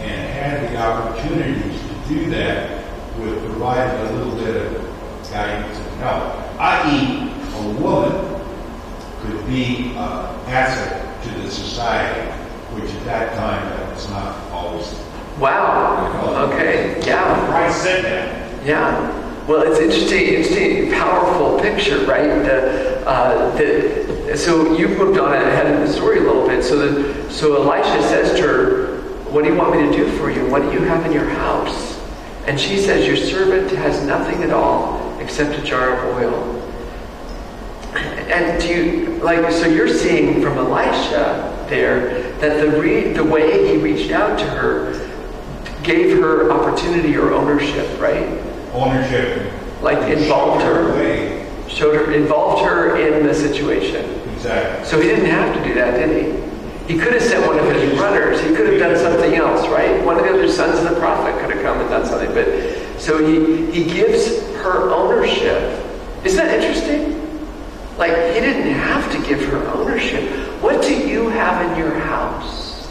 and 0.00 0.32
had 0.32 0.72
the 0.72 0.76
opportunities 0.78 1.78
to 1.82 2.08
do 2.08 2.30
that 2.30 2.81
provide 3.62 3.94
a 3.94 4.12
little 4.14 4.34
bit 4.34 4.56
of 4.56 4.72
guidance 5.30 5.78
and 5.78 6.00
help. 6.00 6.34
I.e., 6.58 7.30
a 7.54 7.80
woman 7.80 8.10
could 9.20 9.46
be 9.46 9.90
an 9.90 10.50
asset 10.50 11.22
to 11.22 11.30
the 11.42 11.48
society, 11.48 12.28
which 12.74 12.90
at 12.90 13.04
that 13.04 13.36
time 13.36 13.64
that 13.70 13.94
was 13.94 14.10
not 14.10 14.36
always. 14.50 14.92
Wow. 15.38 16.50
Okay. 16.50 17.00
Yeah. 17.06 17.46
Christ 17.46 17.82
said 17.84 18.04
that. 18.04 18.66
Yeah. 18.66 19.46
Well, 19.46 19.62
it's 19.62 19.78
interesting, 19.78 20.22
interesting, 20.22 20.90
powerful 20.90 21.60
picture, 21.60 22.04
right? 22.04 22.42
The, 22.42 23.06
uh, 23.06 23.56
the, 23.58 24.36
so 24.36 24.76
you've 24.76 24.98
moved 24.98 25.20
on 25.20 25.34
ahead 25.34 25.72
of 25.72 25.86
the 25.86 25.92
story 25.92 26.18
a 26.18 26.22
little 26.22 26.48
bit. 26.48 26.64
So, 26.64 26.76
the, 26.78 27.30
so 27.30 27.62
Elisha 27.62 28.02
says 28.08 28.36
to 28.40 28.42
her, 28.42 29.00
"What 29.30 29.44
do 29.44 29.50
you 29.50 29.56
want 29.56 29.76
me 29.76 29.86
to 29.88 29.92
do 29.96 30.10
for 30.18 30.32
you? 30.32 30.50
What 30.50 30.62
do 30.62 30.72
you 30.72 30.80
have 30.80 31.06
in 31.06 31.12
your 31.12 31.28
house?" 31.28 31.91
And 32.46 32.58
she 32.58 32.78
says, 32.78 33.06
"Your 33.06 33.16
servant 33.16 33.70
has 33.72 34.04
nothing 34.04 34.42
at 34.42 34.50
all 34.50 35.16
except 35.20 35.58
a 35.58 35.62
jar 35.62 35.96
of 35.96 36.16
oil." 36.16 36.62
And 37.94 38.60
do 38.60 38.68
you 38.68 39.18
like? 39.22 39.50
So 39.52 39.66
you're 39.66 39.88
seeing 39.88 40.42
from 40.42 40.58
Elisha 40.58 41.66
there 41.68 42.32
that 42.40 42.60
the 42.60 42.80
re, 42.80 43.12
the 43.12 43.24
way 43.24 43.68
he 43.68 43.76
reached 43.76 44.10
out 44.10 44.38
to 44.38 44.44
her 44.44 45.08
gave 45.82 46.18
her 46.18 46.50
opportunity 46.50 47.16
or 47.16 47.32
ownership, 47.32 48.00
right? 48.00 48.28
Ownership. 48.72 49.52
Like 49.80 50.10
involved 50.10 50.62
her, 50.62 50.94
Way. 50.94 51.46
showed 51.68 51.94
her, 51.94 52.12
involved 52.12 52.64
her 52.64 52.96
in 52.96 53.26
the 53.26 53.34
situation. 53.34 54.04
Exactly. 54.34 54.84
So 54.86 55.00
he 55.00 55.08
didn't 55.08 55.26
have 55.26 55.54
to 55.56 55.64
do 55.64 55.74
that, 55.74 55.98
did 55.98 56.10
he? 56.24 56.92
He 56.92 56.98
could 56.98 57.12
have 57.12 57.22
sent 57.22 57.46
one 57.46 57.58
of 57.58 57.64
his 57.74 57.98
runners. 57.98 58.40
He 58.40 58.54
could 58.54 58.68
have 58.68 58.78
done 58.78 58.96
something 58.96 59.34
else, 59.34 59.66
right? 59.68 60.04
One 60.04 60.18
of 60.18 60.24
the 60.24 60.30
other 60.30 60.48
sons 60.48 60.78
of 60.78 60.90
the 60.90 61.00
prophet 61.00 61.38
could 61.40 61.51
and 61.64 61.88
done 61.90 62.06
something. 62.06 62.32
But 62.32 63.00
so 63.00 63.24
he 63.24 63.70
he 63.72 63.84
gives 63.84 64.40
her 64.56 64.90
ownership. 64.90 65.80
Isn't 66.24 66.38
that 66.38 66.60
interesting? 66.60 67.20
Like 67.98 68.12
he 68.34 68.40
didn't 68.40 68.72
have 68.72 69.10
to 69.12 69.28
give 69.28 69.44
her 69.46 69.66
ownership. 69.68 70.30
What 70.62 70.82
do 70.82 70.94
you 70.94 71.28
have 71.28 71.70
in 71.70 71.78
your 71.78 71.94
house? 71.94 72.88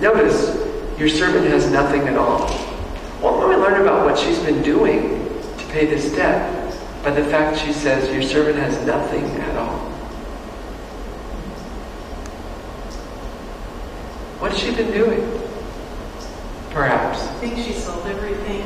Notice, 0.00 0.56
your 0.98 1.08
servant 1.08 1.46
has 1.48 1.70
nothing 1.70 2.02
at 2.08 2.16
all. 2.16 2.48
What 3.20 3.40
do 3.40 3.48
we 3.48 3.56
learn 3.56 3.82
about 3.82 4.06
what 4.06 4.18
she's 4.18 4.38
been 4.38 4.62
doing 4.62 5.28
to 5.58 5.64
pay 5.66 5.84
this 5.84 6.10
debt? 6.12 6.56
By 7.02 7.10
the 7.10 7.24
fact 7.24 7.58
she 7.58 7.72
says, 7.72 8.12
Your 8.12 8.22
servant 8.22 8.56
has 8.58 8.86
nothing 8.86 9.24
at 9.24 9.56
all. 9.56 9.78
What's 14.40 14.58
she 14.58 14.74
been 14.74 14.90
doing? 14.90 15.39
Think 17.40 17.56
she 17.56 17.72
sold 17.72 18.06
everything. 18.06 18.62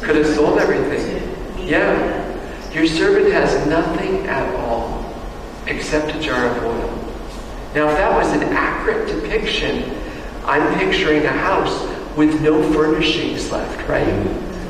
Could 0.00 0.16
have 0.16 0.34
sold 0.34 0.58
everything. 0.58 1.68
Yeah. 1.68 2.72
Your 2.72 2.86
servant 2.86 3.30
has 3.34 3.66
nothing 3.66 4.26
at 4.26 4.54
all 4.54 5.04
except 5.66 6.16
a 6.16 6.18
jar 6.18 6.46
of 6.46 6.64
oil. 6.64 6.88
Now, 7.74 7.90
if 7.90 7.98
that 7.98 8.16
was 8.16 8.32
an 8.32 8.42
accurate 8.54 9.08
depiction, 9.08 9.94
I'm 10.46 10.78
picturing 10.78 11.26
a 11.26 11.28
house 11.28 11.82
with 12.16 12.40
no 12.40 12.62
furnishings 12.72 13.50
left, 13.52 13.86
right? 13.86 14.06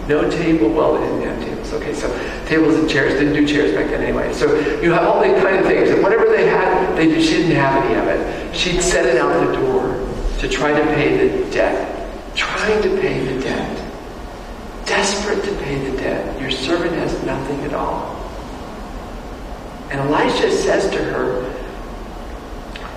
No 0.09 0.29
table. 0.29 0.71
Well, 0.71 0.95
they 0.95 1.07
didn't 1.07 1.23
have 1.23 1.45
tables. 1.45 1.73
Okay, 1.73 1.95
so 1.95 2.09
tables 2.47 2.75
and 2.75 2.91
chairs 2.91 3.13
didn't 3.13 3.35
do 3.35 3.47
chairs 3.47 3.73
back 3.75 3.91
then 3.91 4.03
anyway. 4.03 4.33
So 4.35 4.59
you 4.81 4.91
have 4.91 5.05
all 5.05 5.23
these 5.23 5.41
kind 5.41 5.57
of 5.57 5.67
things, 5.67 5.89
and 5.91 6.03
whatever 6.03 6.27
they 6.27 6.49
had, 6.49 6.97
they 6.97 7.23
she 7.23 7.37
didn't 7.37 7.53
have 7.53 7.85
any 7.85 7.95
of 7.95 8.09
it. 8.09 8.57
She'd 8.57 8.83
set 8.83 9.07
it 9.07 9.19
out 9.19 9.47
the 9.47 9.53
door 9.53 10.05
to 10.41 10.49
try 10.49 10.73
to 10.73 10.85
pay 10.95 11.29
the 11.29 11.51
debt, 11.53 11.94
trying 12.35 12.83
to 12.83 13.01
pay 13.01 13.25
the 13.25 13.41
debt 13.41 13.85
desperate 14.87 15.43
to 15.45 15.55
pay 15.63 15.91
the 15.91 15.97
debt. 15.97 16.41
Your 16.41 16.51
servant 16.51 16.93
has 16.93 17.23
nothing 17.25 17.61
at 17.61 17.75
all. 17.75 18.17
And 19.91 20.01
Elisha 20.01 20.51
says 20.51 20.91
to 20.91 21.03
her, 21.05 21.51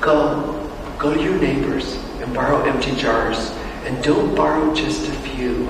Go, 0.02 0.70
go 1.00 1.14
to 1.14 1.22
your 1.22 1.40
neighbors 1.40 1.96
and 2.22 2.34
borrow 2.34 2.64
empty 2.64 2.96
jars, 2.96 3.52
and 3.86 4.04
don't 4.04 4.36
borrow 4.36 4.74
just 4.74 5.08
a 5.08 5.12
few. 5.12 5.66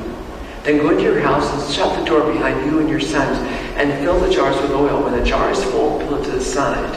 Then 0.63 0.77
go 0.77 0.89
into 0.89 1.03
your 1.03 1.19
house 1.19 1.49
and 1.53 1.73
shut 1.73 1.97
the 1.97 2.05
door 2.05 2.31
behind 2.31 2.65
you 2.65 2.79
and 2.79 2.89
your 2.89 2.99
sons, 2.99 3.37
and 3.77 3.91
fill 4.03 4.19
the 4.19 4.29
jars 4.29 4.59
with 4.61 4.71
oil. 4.71 5.03
When 5.03 5.17
the 5.17 5.25
jar 5.25 5.51
is 5.51 5.63
full, 5.65 5.99
pull 6.01 6.21
it 6.21 6.25
to 6.25 6.31
the 6.31 6.41
side. 6.41 6.93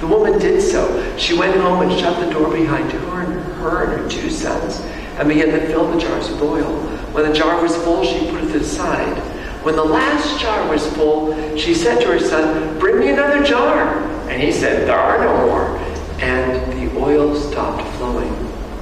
The 0.00 0.06
woman 0.06 0.38
did 0.38 0.60
so. 0.60 1.16
She 1.16 1.36
went 1.38 1.56
home 1.56 1.82
and 1.82 2.00
shut 2.00 2.18
the 2.24 2.32
door 2.32 2.50
behind 2.50 2.90
her 2.90 3.20
and 3.22 3.32
her 3.56 3.84
and 3.84 4.02
her 4.02 4.08
two 4.08 4.30
sons, 4.30 4.80
and 5.18 5.28
began 5.28 5.48
to 5.48 5.66
fill 5.66 5.90
the 5.90 6.00
jars 6.00 6.30
with 6.30 6.42
oil. 6.42 6.80
When 7.12 7.28
the 7.28 7.34
jar 7.34 7.62
was 7.62 7.76
full, 7.76 8.04
she 8.04 8.30
put 8.30 8.44
it 8.44 8.52
to 8.52 8.58
the 8.58 8.64
side. 8.64 9.18
When 9.62 9.76
the 9.76 9.84
last 9.84 10.40
jar 10.40 10.68
was 10.68 10.86
full, 10.94 11.56
she 11.56 11.74
said 11.74 12.00
to 12.00 12.08
her 12.08 12.18
son, 12.18 12.78
Bring 12.78 12.98
me 12.98 13.10
another 13.10 13.44
jar. 13.44 13.98
And 14.28 14.42
he 14.42 14.50
said, 14.50 14.88
There 14.88 14.98
are 14.98 15.22
no 15.22 15.46
more. 15.46 15.78
And 16.20 16.72
the 16.72 16.98
oil 16.98 17.36
stopped 17.36 17.86
flowing. 17.96 18.32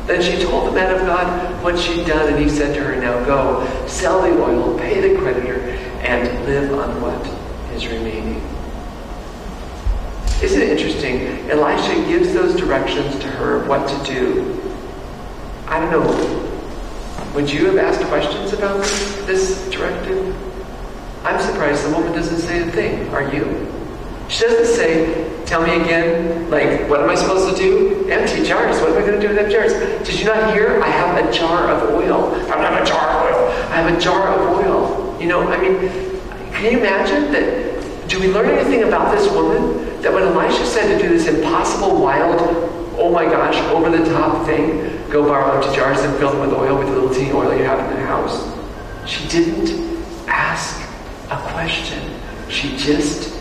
Then 0.06 0.22
she 0.22 0.42
told 0.42 0.68
the 0.68 0.72
man 0.72 0.94
of 0.94 1.02
God 1.02 1.62
what 1.62 1.78
she'd 1.78 2.06
done, 2.06 2.32
and 2.32 2.42
he 2.42 2.49
said 2.49 2.75
to 2.75 2.82
her, 2.82 2.96
Now 2.96 3.25
go, 3.25 3.87
sell 3.87 4.22
the 4.22 4.42
oil, 4.42 4.78
pay 4.78 5.00
the 5.00 5.20
creditor, 5.20 5.60
and 6.00 6.46
live 6.46 6.72
on 6.72 7.00
what 7.00 7.26
is 7.75 7.87
remaining. 7.87 8.42
Isn't 10.42 10.62
it 10.62 10.70
interesting? 10.70 11.50
Elisha 11.50 11.94
gives 12.08 12.32
those 12.32 12.56
directions 12.56 13.18
to 13.20 13.28
her 13.28 13.56
of 13.56 13.68
what 13.68 13.87
to 13.87 14.12
do. 14.12 14.69
I 15.70 15.78
don't 15.78 15.92
know. 15.92 17.32
Would 17.36 17.48
you 17.48 17.66
have 17.66 17.78
asked 17.78 18.04
questions 18.08 18.52
about 18.52 18.82
this, 19.26 19.70
directive? 19.70 20.34
I'm 21.24 21.40
surprised 21.40 21.88
the 21.88 21.96
woman 21.96 22.12
doesn't 22.12 22.40
say 22.40 22.60
a 22.60 22.70
thing. 22.72 23.08
Are 23.14 23.32
you? 23.32 23.72
She 24.28 24.42
doesn't 24.42 24.74
say, 24.74 25.44
tell 25.44 25.62
me 25.62 25.80
again, 25.80 26.50
like, 26.50 26.90
what 26.90 27.00
am 27.00 27.08
I 27.08 27.14
supposed 27.14 27.56
to 27.56 27.62
do? 27.62 28.08
Empty 28.10 28.44
jars. 28.44 28.80
What 28.80 28.90
am 28.90 28.98
I 28.98 29.06
going 29.06 29.20
to 29.20 29.20
do 29.20 29.28
with 29.28 29.38
empty 29.38 29.52
jars? 29.52 29.72
Did 30.04 30.18
you 30.18 30.26
not 30.26 30.52
hear? 30.54 30.82
I 30.82 30.88
have 30.88 31.24
a 31.24 31.32
jar 31.32 31.68
of 31.68 31.90
oil. 31.90 32.34
I 32.34 32.48
don't 32.48 32.64
have 32.64 32.82
a 32.82 32.84
jar 32.84 33.08
of 33.08 33.26
oil. 33.26 33.48
I 33.70 33.76
have 33.76 33.96
a 33.96 34.00
jar 34.00 34.26
of 34.26 34.40
oil. 34.58 35.20
You 35.20 35.28
know, 35.28 35.48
I 35.52 35.60
mean, 35.60 35.88
can 36.50 36.72
you 36.72 36.78
imagine 36.80 37.30
that? 37.30 38.08
Do 38.08 38.18
we 38.18 38.26
learn 38.32 38.48
anything 38.48 38.82
about 38.82 39.16
this 39.16 39.30
woman? 39.32 40.02
That 40.02 40.12
when 40.12 40.24
Elisha 40.24 40.66
said 40.66 40.98
to 40.98 41.00
do 41.00 41.10
this 41.10 41.28
impossible, 41.28 42.00
wild, 42.00 42.40
oh 43.00 43.11
my 43.11 43.25
gosh, 43.25 43.57
over 43.73 43.90
the 43.90 44.04
top 44.11 44.45
thing, 44.47 45.09
go 45.11 45.25
borrow 45.25 45.57
empty 45.57 45.75
jars 45.75 46.00
and 46.00 46.16
fill 46.19 46.33
them 46.33 46.40
with 46.40 46.52
oil 46.52 46.78
with 46.78 46.87
the 46.87 46.92
little 46.92 47.12
teeny 47.12 47.33
oil 47.33 47.57
you 47.57 47.64
have 47.64 47.78
in 47.90 47.97
the 47.97 48.07
house. 48.07 48.54
She 49.11 49.26
didn't 49.28 49.71
ask 50.28 50.78
a 51.30 51.37
question. 51.52 52.14
She 52.50 52.76
just 52.76 53.33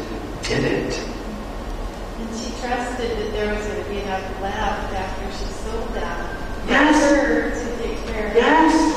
did 0.43 0.63
it. 0.63 0.97
And 0.97 2.39
she 2.39 2.51
trusted 2.61 3.17
that 3.17 3.31
there 3.33 3.53
was 3.53 3.67
going 3.67 3.83
to 3.83 3.89
be 3.89 3.99
enough 3.99 4.41
left 4.41 4.93
after 4.93 5.25
she 5.37 5.51
sold 5.51 5.93
that. 5.93 6.39
Yes. 6.67 7.09
For 7.09 7.15
her 7.17 7.49
to 7.51 7.83
take 7.83 8.05
care 8.07 8.27
of 8.27 8.35
Yes. 8.35 8.95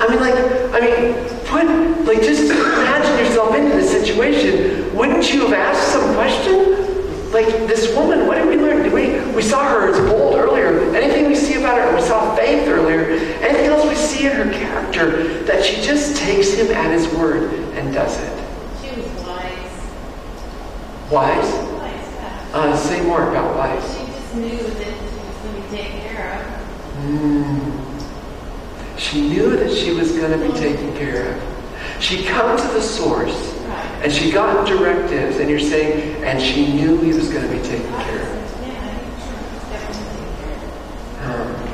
I 0.00 0.08
mean, 0.08 0.20
like, 0.20 0.34
I 0.72 0.80
mean, 0.80 1.14
put, 1.44 2.06
like, 2.06 2.22
just 2.22 2.50
imagine 2.50 3.18
yourself 3.18 3.54
into 3.54 3.76
this 3.76 3.90
situation. 3.90 4.94
Wouldn't 4.96 5.32
you 5.34 5.40
have 5.42 5.52
asked 5.52 5.92
some 5.92 6.14
question? 6.14 7.32
Like, 7.32 7.46
this 7.68 7.94
woman, 7.94 8.26
what 8.26 8.38
did 8.38 8.48
we 8.48 8.56
learn? 8.56 8.77
We, 8.92 9.20
we 9.34 9.42
saw 9.42 9.68
her 9.68 9.88
as 9.88 9.98
bold 10.10 10.34
earlier. 10.34 10.94
Anything 10.94 11.26
we 11.26 11.34
see 11.34 11.54
about 11.54 11.78
her, 11.78 11.94
we 11.94 12.02
saw 12.02 12.34
faith 12.34 12.66
earlier. 12.68 13.10
Anything 13.42 13.66
else 13.66 13.88
we 13.88 13.94
see 13.94 14.26
in 14.26 14.32
her 14.32 14.50
character 14.52 15.42
that 15.44 15.64
she 15.64 15.80
just 15.82 16.16
takes 16.16 16.52
him 16.52 16.68
at 16.68 16.90
his 16.90 17.08
word 17.14 17.52
and 17.74 17.92
does 17.92 18.16
it. 18.18 18.44
She 18.80 19.00
was 19.00 19.08
wise. 19.26 19.72
Wise? 21.10 21.52
Wise, 21.74 22.08
yeah. 22.14 22.50
Uh, 22.54 22.76
say 22.76 23.02
more 23.02 23.30
about 23.30 23.56
wise. 23.56 23.98
She 23.98 24.06
just 24.06 24.34
knew 24.34 24.58
that 24.58 24.86
she 24.86 25.16
was 25.26 25.36
going 25.42 25.54
to 25.54 25.60
be 25.62 25.76
taken 25.76 26.00
care 26.00 26.32
of. 26.34 26.40
Mm. 27.04 27.78
She 28.98 29.28
knew 29.28 29.56
that 29.56 29.72
she 29.72 29.92
was 29.92 30.12
going 30.12 30.32
to 30.38 30.52
be 30.52 30.58
taken 30.58 30.96
care 30.96 31.34
of. 31.34 31.42
She 32.00 32.24
come 32.24 32.56
to 32.56 32.68
the 32.74 32.82
source 32.82 33.54
and 34.02 34.12
she 34.12 34.30
got 34.30 34.66
directives, 34.66 35.38
and 35.38 35.50
you're 35.50 35.58
saying, 35.58 36.22
and 36.22 36.40
she 36.40 36.72
knew 36.72 37.00
he 37.00 37.12
was 37.12 37.28
going 37.32 37.48
to 37.48 37.56
be 37.56 37.60
taken 37.62 37.90
care 38.00 38.22
of. 38.22 38.28
Yeah, 38.62 38.78
I 38.80 38.94
think 38.94 39.18
she 39.18 39.30
was 39.54 39.64
definitely 39.70 40.14
taken 40.14 40.34
care 40.38 40.56
of. 41.24 41.40
Um, 41.40 41.68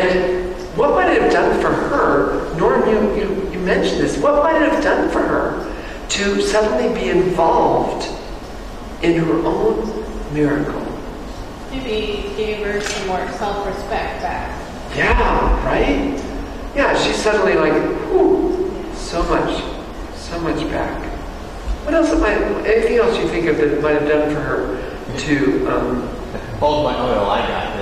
and 0.00 0.54
what 0.76 0.90
might 0.90 1.12
it 1.12 1.22
have 1.22 1.32
done 1.32 1.60
for 1.60 1.70
her, 1.70 2.56
Norm, 2.56 2.88
you, 2.88 3.14
you, 3.14 3.50
you 3.52 3.58
mentioned 3.60 4.00
this, 4.00 4.16
what 4.18 4.42
might 4.42 4.60
it 4.62 4.72
have 4.72 4.82
done 4.82 5.10
for 5.10 5.20
her 5.20 6.06
to 6.08 6.40
suddenly 6.40 6.98
be 6.98 7.10
involved 7.10 8.08
in 9.02 9.18
her 9.18 9.34
own 9.44 10.34
miracle? 10.34 10.80
Maybe 11.70 12.34
gave 12.36 12.64
her 12.66 12.80
some 12.80 13.08
more 13.08 13.28
self-respect 13.32 14.22
back. 14.22 14.96
Yeah, 14.96 15.66
right? 15.66 16.18
Yeah, 16.74 16.96
she's 16.96 17.16
suddenly 17.16 17.54
like, 17.54 17.72
whew, 18.10 18.84
so 18.94 19.22
much, 19.24 19.62
so 20.14 20.38
much 20.40 20.60
back. 20.70 21.02
What 21.84 21.94
else 21.94 22.12
might, 22.18 22.38
anything 22.66 22.96
else 22.96 23.18
you 23.18 23.28
think 23.28 23.46
of 23.46 23.56
that 23.56 23.68
it 23.68 23.82
might 23.82 24.00
have 24.00 24.08
done 24.08 24.34
for 24.34 24.40
her 24.40 25.18
to, 25.18 25.66
um, 25.68 26.08
Hold 26.62 26.84
my 26.84 26.96
oil, 26.96 27.28
I 27.28 27.40
got 27.48 27.76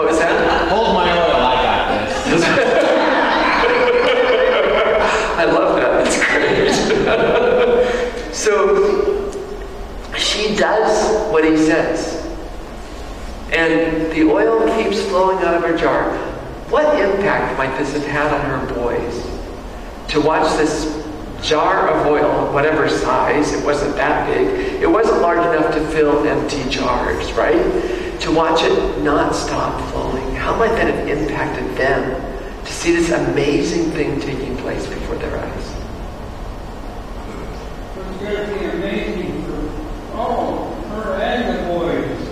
what 0.00 0.06
was 0.06 0.18
that? 0.18 0.68
Hold 0.68 0.94
my 0.94 1.10
oil, 1.12 1.36
I 1.36 1.62
got 1.62 2.08
this. 2.24 2.44
I 5.38 5.44
love 5.44 5.76
that. 5.76 6.04
That's 6.04 6.18
great. 6.26 6.72
so 8.34 9.30
she 10.16 10.56
does 10.56 11.30
what 11.32 11.44
he 11.44 11.56
says. 11.56 12.16
And 13.52 14.12
the 14.12 14.24
oil 14.30 14.66
keeps 14.76 15.02
flowing 15.06 15.38
out 15.38 15.54
of 15.54 15.62
her 15.62 15.76
jar. 15.76 16.16
What 16.70 17.00
impact 17.00 17.58
might 17.58 17.76
this 17.78 17.92
have 17.92 18.06
had 18.06 18.32
on 18.32 18.66
her 18.66 18.74
boys? 18.74 19.24
To 20.12 20.20
watch 20.20 20.56
this 20.56 21.00
jar 21.42 21.88
of 21.88 22.06
oil, 22.06 22.52
whatever 22.52 22.88
size, 22.88 23.52
it 23.52 23.64
wasn't 23.64 23.96
that 23.96 24.28
big, 24.28 24.46
it 24.80 24.86
wasn't 24.86 25.20
large 25.20 25.38
enough 25.38 25.74
to 25.74 25.80
fill 25.88 26.24
empty 26.26 26.62
jars, 26.68 27.32
right? 27.32 27.56
To 28.20 28.30
watch 28.32 28.62
it 28.62 29.02
not 29.02 29.34
stop 29.34 29.90
flowing. 29.90 30.34
How 30.34 30.54
might 30.54 30.72
that 30.72 30.92
have 30.92 31.08
impacted 31.08 31.74
them 31.76 32.64
to 32.64 32.72
see 32.72 32.94
this 32.94 33.10
amazing 33.10 33.90
thing 33.92 34.20
taking 34.20 34.58
place 34.58 34.86
before 34.86 35.16
their 35.16 35.38
eyes? 35.38 35.74
It's 37.96 38.22
going 38.22 38.46
to 38.46 38.58
be 38.58 38.64
amazing 38.66 39.42
for 39.44 40.16
all 40.16 40.74
her 40.74 41.14
and 41.14 41.56
the 41.56 41.62
boys. 41.72 42.28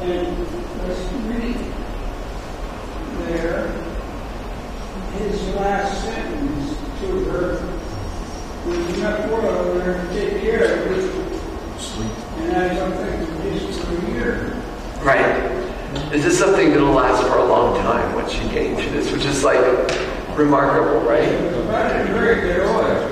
And 0.00 0.38
let's 0.82 1.12
read 1.28 1.56
there 3.28 3.68
his 5.18 5.54
last 5.54 6.04
sentence 6.04 6.70
to 7.00 7.06
her. 7.30 7.46
There's 8.66 8.98
enough 8.98 9.30
oil 9.30 9.74
there 9.74 10.04
to 10.04 10.08
take 10.12 10.40
care 10.42 10.64
of 10.64 10.90
it. 10.90 11.04
And 12.38 12.56
I 12.56 12.74
don't 12.74 12.92
think 12.94 13.54
it's 13.54 13.64
just 13.66 13.80
for 13.82 13.94
a 13.94 14.10
year. 14.10 14.62
Right. 15.02 15.42
This 16.22 16.34
is 16.34 16.38
something 16.38 16.70
that'll 16.70 16.92
last 16.92 17.20
for 17.26 17.38
a 17.38 17.44
long 17.44 17.76
time 17.82 18.14
once 18.14 18.32
you 18.36 18.48
gain 18.50 18.76
through 18.76 18.92
this, 18.92 19.10
which 19.10 19.24
is 19.24 19.42
like 19.42 19.58
remarkable, 20.36 21.00
right? 21.00 21.28
That's 21.66 22.08
very 22.10 22.40
good 22.42 22.60
oil. 22.60 23.08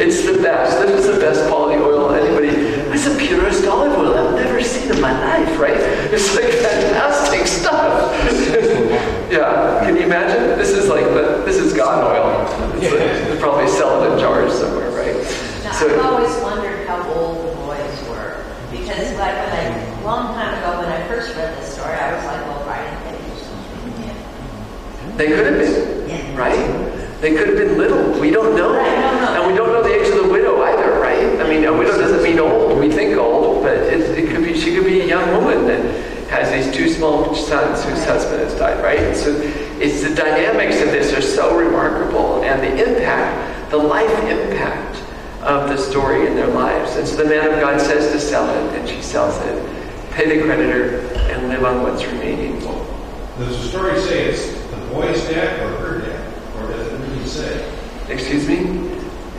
It's 0.00 0.24
the 0.24 0.42
best. 0.42 0.80
This 0.80 1.04
is 1.04 1.14
the 1.14 1.20
best 1.20 1.46
quality 1.48 1.76
oil 1.82 2.10
anybody. 2.14 2.48
It's 2.48 3.04
the 3.06 3.18
purest 3.18 3.66
olive 3.66 3.92
oil 3.98 4.14
I've 4.16 4.34
never 4.34 4.62
seen 4.62 4.90
in 4.90 5.00
my 5.00 5.12
life, 5.12 5.58
right? 5.60 5.76
It's 5.76 6.34
like 6.34 6.44
fantastic 6.54 7.46
stuff. 7.46 8.10
yeah. 9.30 9.80
Can 9.84 9.96
you 9.96 10.02
imagine? 10.04 10.58
This 10.58 10.70
is 10.70 10.88
like 10.88 11.04
the, 11.04 11.42
this 11.44 11.56
is 11.58 11.74
God 11.74 12.02
oil. 12.02 12.80
It's 12.80 13.28
like, 13.30 13.38
probably 13.40 13.68
sell 13.68 14.02
it 14.02 14.12
in 14.14 14.18
jars 14.18 14.54
somewhere, 14.58 14.90
right? 14.90 15.16
Now, 15.64 15.72
So- 15.72 15.86
I've 15.98 16.06
always 16.06 16.34
wondered 16.42 16.86
how 16.88 17.06
old 17.12 17.36
the 17.46 17.54
boys 17.56 18.08
were. 18.08 18.42
Because 18.70 19.12
like 19.18 19.36
when 19.36 19.52
I, 19.52 20.00
a 20.00 20.04
long 20.04 20.34
time 20.34 20.58
ago 20.58 20.80
when 20.80 20.88
I 20.90 21.06
first 21.06 21.36
read 21.36 21.56
this 21.58 21.74
story, 21.74 21.92
I 21.94 22.14
was 22.16 22.24
like, 22.24 22.40
well, 22.46 22.64
Brian, 22.64 23.04
they 23.04 23.12
used 23.28 23.44
to 23.44 25.01
They 25.16 25.28
could 25.28 25.46
have 25.46 25.58
been, 25.58 26.36
right? 26.36 26.92
They 27.20 27.34
could 27.36 27.48
have 27.48 27.56
been 27.56 27.78
little. 27.78 28.18
We 28.18 28.30
don't 28.30 28.56
know. 28.56 28.72
Don't 28.72 29.20
know. 29.20 29.42
And 29.42 29.52
we 29.52 29.56
don't 29.56 29.68
know 29.68 29.82
the 29.82 29.94
age 29.94 30.08
of 30.08 30.24
the 30.24 30.32
widow 30.32 30.62
either, 30.62 30.98
right? 31.00 31.40
I 31.40 31.48
mean, 31.48 31.64
a 31.64 31.72
widow 31.72 31.96
doesn't 31.98 32.22
mean 32.22 32.38
old. 32.38 32.78
We 32.80 32.90
think 32.90 33.16
old, 33.16 33.62
but 33.62 33.76
it, 33.76 34.00
it 34.18 34.30
could 34.30 34.42
be, 34.42 34.58
she 34.58 34.74
could 34.74 34.84
be 34.84 35.02
a 35.02 35.06
young 35.06 35.30
woman 35.32 35.66
that 35.66 36.28
has 36.30 36.50
these 36.50 36.74
two 36.74 36.88
small 36.88 37.34
sons 37.34 37.84
whose 37.84 38.04
husband 38.04 38.40
has 38.40 38.54
died, 38.54 38.82
right? 38.82 39.14
So 39.14 39.38
it's 39.78 40.02
the 40.02 40.14
dynamics 40.14 40.80
of 40.80 40.88
this 40.88 41.12
are 41.12 41.20
so 41.20 41.56
remarkable 41.58 42.42
and 42.42 42.62
the 42.62 42.88
impact, 42.88 43.70
the 43.70 43.76
life 43.76 44.10
impact 44.24 44.96
of 45.42 45.68
the 45.68 45.76
story 45.76 46.26
in 46.26 46.34
their 46.34 46.48
lives. 46.48 46.96
And 46.96 47.06
so 47.06 47.16
the 47.16 47.26
man 47.26 47.52
of 47.52 47.60
God 47.60 47.80
says 47.80 48.12
to 48.12 48.18
sell 48.18 48.48
it, 48.48 48.78
and 48.78 48.88
she 48.88 49.02
sells 49.02 49.36
it, 49.44 50.10
pay 50.12 50.38
the 50.38 50.44
creditor, 50.44 51.00
and 51.30 51.48
live 51.48 51.64
on 51.64 51.82
what's 51.82 52.04
remaining. 52.04 52.60
Does 52.60 53.62
the 53.62 53.68
story 53.68 54.00
say 54.00 54.26
it's 54.26 54.61
the 54.72 54.86
boy's 54.86 55.22
dad 55.28 55.60
or 55.60 55.76
her 55.78 56.00
dad? 56.00 56.34
Or 56.56 56.66
does 56.68 56.86
it 56.88 56.98
really 56.98 57.26
say? 57.26 57.72
Excuse 58.08 58.48
me? 58.48 58.88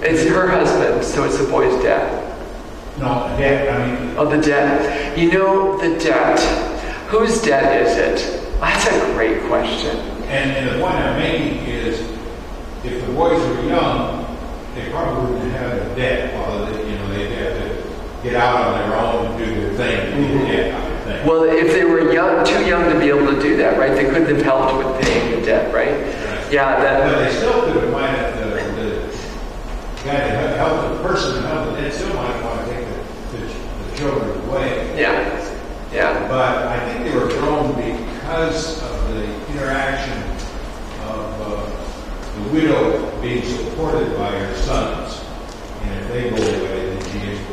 It's 0.01 0.29
her 0.29 0.47
husband, 0.47 1.03
so 1.03 1.23
it's 1.23 1.37
the 1.37 1.49
boy's 1.49 1.81
dad. 1.81 2.21
No, 2.99 3.27
dad, 3.37 3.67
I 3.69 4.05
mean, 4.05 4.15
Oh, 4.17 4.29
the 4.29 4.41
debt. 4.41 5.17
You 5.17 5.31
know, 5.31 5.77
the 5.77 5.97
debt. 5.99 6.39
Whose 7.09 7.41
debt 7.41 7.81
is 7.81 7.97
it? 7.97 8.59
That's 8.59 8.85
a 8.85 9.13
great 9.13 9.41
question. 9.43 9.97
and, 10.29 10.51
and 10.51 10.69
the 10.69 10.83
point 10.83 10.95
I'm 10.95 11.17
making 11.17 11.65
is, 11.65 11.99
if 12.83 13.05
the 13.05 13.13
boys 13.13 13.39
were 13.39 13.63
young, 13.63 14.23
they 14.75 14.89
probably 14.89 15.33
wouldn't 15.33 15.51
have 15.53 15.71
a 15.73 15.95
debt, 15.95 16.33
while 16.33 16.65
they, 16.65 16.89
you 16.89 16.97
know, 16.97 17.07
they'd 17.13 17.31
have 17.31 17.53
to 17.57 18.23
get 18.23 18.35
out 18.35 18.67
on 18.67 18.89
their 18.89 18.97
own 18.99 19.25
and 19.25 19.37
do 19.37 19.45
their 19.55 19.73
thing, 19.75 20.13
and 20.13 20.47
get 20.47 20.73
mm-hmm. 20.73 20.92
A 21.05 21.09
debt, 21.09 21.25
I 21.25 21.27
would 21.27 21.27
think. 21.27 21.27
Well, 21.27 21.43
if 21.43 21.73
they 21.73 21.85
were 21.85 22.11
young, 22.13 22.45
too 22.45 22.63
young 22.65 22.89
to 22.91 22.99
be 22.99 23.09
able 23.09 23.27
to 23.33 23.41
do 23.41 23.55
that, 23.57 23.77
right? 23.77 23.93
They 23.93 24.05
couldn't 24.05 24.35
have 24.35 24.45
helped 24.45 24.77
with 24.85 25.01
paying 25.05 25.39
the 25.39 25.45
debt, 25.45 25.73
right? 25.73 25.89
Yeah, 26.51 26.75
But 26.77 27.19
they 27.23 27.31
still 27.33 27.61
could 27.63 27.75
have 27.83 27.91
minded 27.91 28.35
the, 28.37 28.45
the 28.77 28.85
guy 30.05 30.13
that 30.13 30.57
helped 30.57 30.97
the 30.97 31.03
person, 31.07 31.41
that 31.41 31.53
helped 31.53 31.71
the 31.75 31.81
dad, 31.81 31.93
still 31.93 32.13
might 32.13 32.43
want 32.43 32.67
to 32.67 32.73
take 32.73 32.85
the, 33.31 33.37
the, 33.37 33.91
the 33.91 33.97
children 33.97 34.29
away. 34.49 34.69
Yeah, 34.99 35.51
yeah, 35.91 36.27
But 36.27 36.67
I 36.67 36.79
think 36.93 37.05
they 37.05 37.13
were 37.17 37.29
thrown 37.31 37.73
because 37.75 38.81
of 38.83 39.07
the 39.09 39.23
interaction 39.51 40.17
of 41.09 41.41
uh, 41.41 41.45
the 42.35 42.41
widow 42.53 43.21
being 43.21 43.43
supported 43.43 44.15
by 44.17 44.31
her 44.31 44.55
sons. 44.57 45.21
And 45.83 45.91
if 46.01 46.07
they 46.09 46.29
go 46.29 46.35
away, 46.35 46.79
then 46.95 47.01
she 47.11 47.17
is. 47.31 47.39
You- 47.39 47.47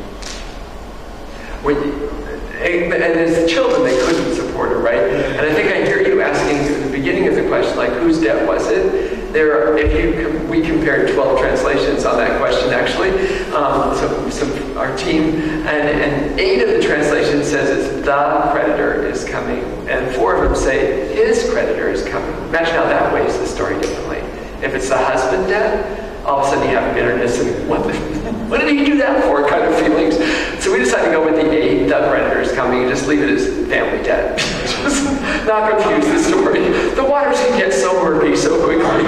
and 2.61 2.93
as 3.03 3.49
children, 3.51 3.83
they 3.83 3.97
couldn't 4.05 4.35
support 4.35 4.69
her, 4.69 4.77
right? 4.77 4.99
And 4.99 5.41
I 5.41 5.53
think 5.53 5.71
I 5.71 5.85
hear 5.85 6.01
you 6.01 6.21
asking 6.21 6.57
at 6.57 6.83
the 6.83 6.91
beginning 6.91 7.27
of 7.27 7.35
the 7.35 7.47
question, 7.47 7.75
like, 7.77 7.91
whose 7.93 8.21
debt 8.21 8.47
was 8.47 8.67
it? 8.67 9.33
There, 9.33 9.73
are, 9.73 9.77
if 9.77 9.93
you 9.93 10.47
we 10.49 10.61
compared 10.61 11.13
12 11.13 11.39
translations 11.39 12.03
on 12.03 12.17
that 12.17 12.39
question, 12.39 12.73
actually. 12.73 13.11
Um, 13.53 13.95
so, 13.95 14.29
so 14.29 14.77
our 14.77 14.95
team 14.97 15.35
and, 15.65 15.67
and 15.67 16.39
eight 16.39 16.61
of 16.61 16.69
the 16.69 16.81
translations 16.85 17.47
says 17.47 17.69
it's 17.69 18.05
the 18.05 18.49
creditor 18.51 19.07
is 19.07 19.23
coming, 19.23 19.63
and 19.87 20.13
four 20.13 20.35
of 20.35 20.43
them 20.43 20.55
say 20.55 21.15
his 21.15 21.49
creditor 21.49 21.89
is 21.89 22.03
coming. 22.03 22.29
Imagine 22.49 22.75
how 22.75 22.83
that 22.83 23.13
weighs 23.13 23.37
the 23.37 23.47
story 23.47 23.79
differently. 23.79 24.17
If 24.61 24.75
it's 24.75 24.89
the 24.89 24.97
husband 24.97 25.47
debt, 25.47 26.25
all 26.25 26.41
of 26.41 26.47
a 26.47 26.49
sudden 26.49 26.69
you 26.69 26.75
have 26.75 26.93
bitterness 26.93 27.39
and 27.39 27.69
what, 27.69 27.83
the, 27.83 27.93
what 28.49 28.59
did 28.59 28.77
he 28.77 28.85
do 28.85 28.97
that 28.97 29.23
for 29.23 29.47
kind 29.47 29.63
of 29.63 29.79
feelings. 29.79 30.15
So 30.61 30.71
we 30.71 30.77
decided 30.77 31.05
to 31.07 31.11
go 31.11 31.25
with 31.25 31.35
the 31.35 31.51
eight, 31.51 31.85
the 31.87 31.95
creditors 32.07 32.51
coming, 32.51 32.81
and 32.81 32.89
just 32.89 33.07
leave 33.07 33.23
it 33.23 33.29
as 33.31 33.47
family 33.67 34.03
debt. 34.03 34.37
just 34.37 35.03
not 35.47 35.71
confuse 35.71 36.05
the 36.05 36.19
story. 36.19 36.69
The 36.93 37.03
waters 37.03 37.39
can 37.39 37.57
get 37.57 37.73
so 37.73 37.93
murky 38.03 38.35
so 38.35 38.63
quickly. 38.63 39.05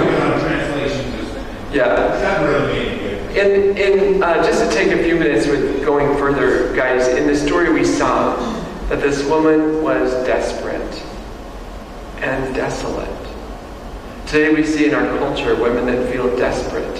Is- 0.82 1.72
Yeah. 1.72 1.94
it 1.94 2.20
doesn't 2.20 2.44
really 2.44 2.72
mean 2.72 2.98
anything. 2.98 3.76
In, 3.76 3.76
in 4.16 4.22
uh, 4.22 4.42
just 4.42 4.68
to 4.68 4.76
take 4.76 4.90
a 4.98 5.02
few 5.04 5.14
minutes 5.16 5.46
with 5.46 5.84
going 5.84 6.16
further, 6.18 6.74
guys, 6.74 7.06
in 7.06 7.28
the 7.28 7.36
story 7.36 7.72
we 7.72 7.84
saw 7.84 8.34
that 8.88 9.00
this 9.00 9.24
woman 9.28 9.80
was 9.82 10.12
desperate 10.26 11.02
and 12.18 12.52
desolate. 12.54 13.08
Today 14.26 14.52
we 14.52 14.64
see 14.64 14.86
in 14.88 14.94
our 14.94 15.06
culture 15.18 15.54
women 15.54 15.86
that 15.86 16.12
feel 16.12 16.36
desperate 16.36 16.98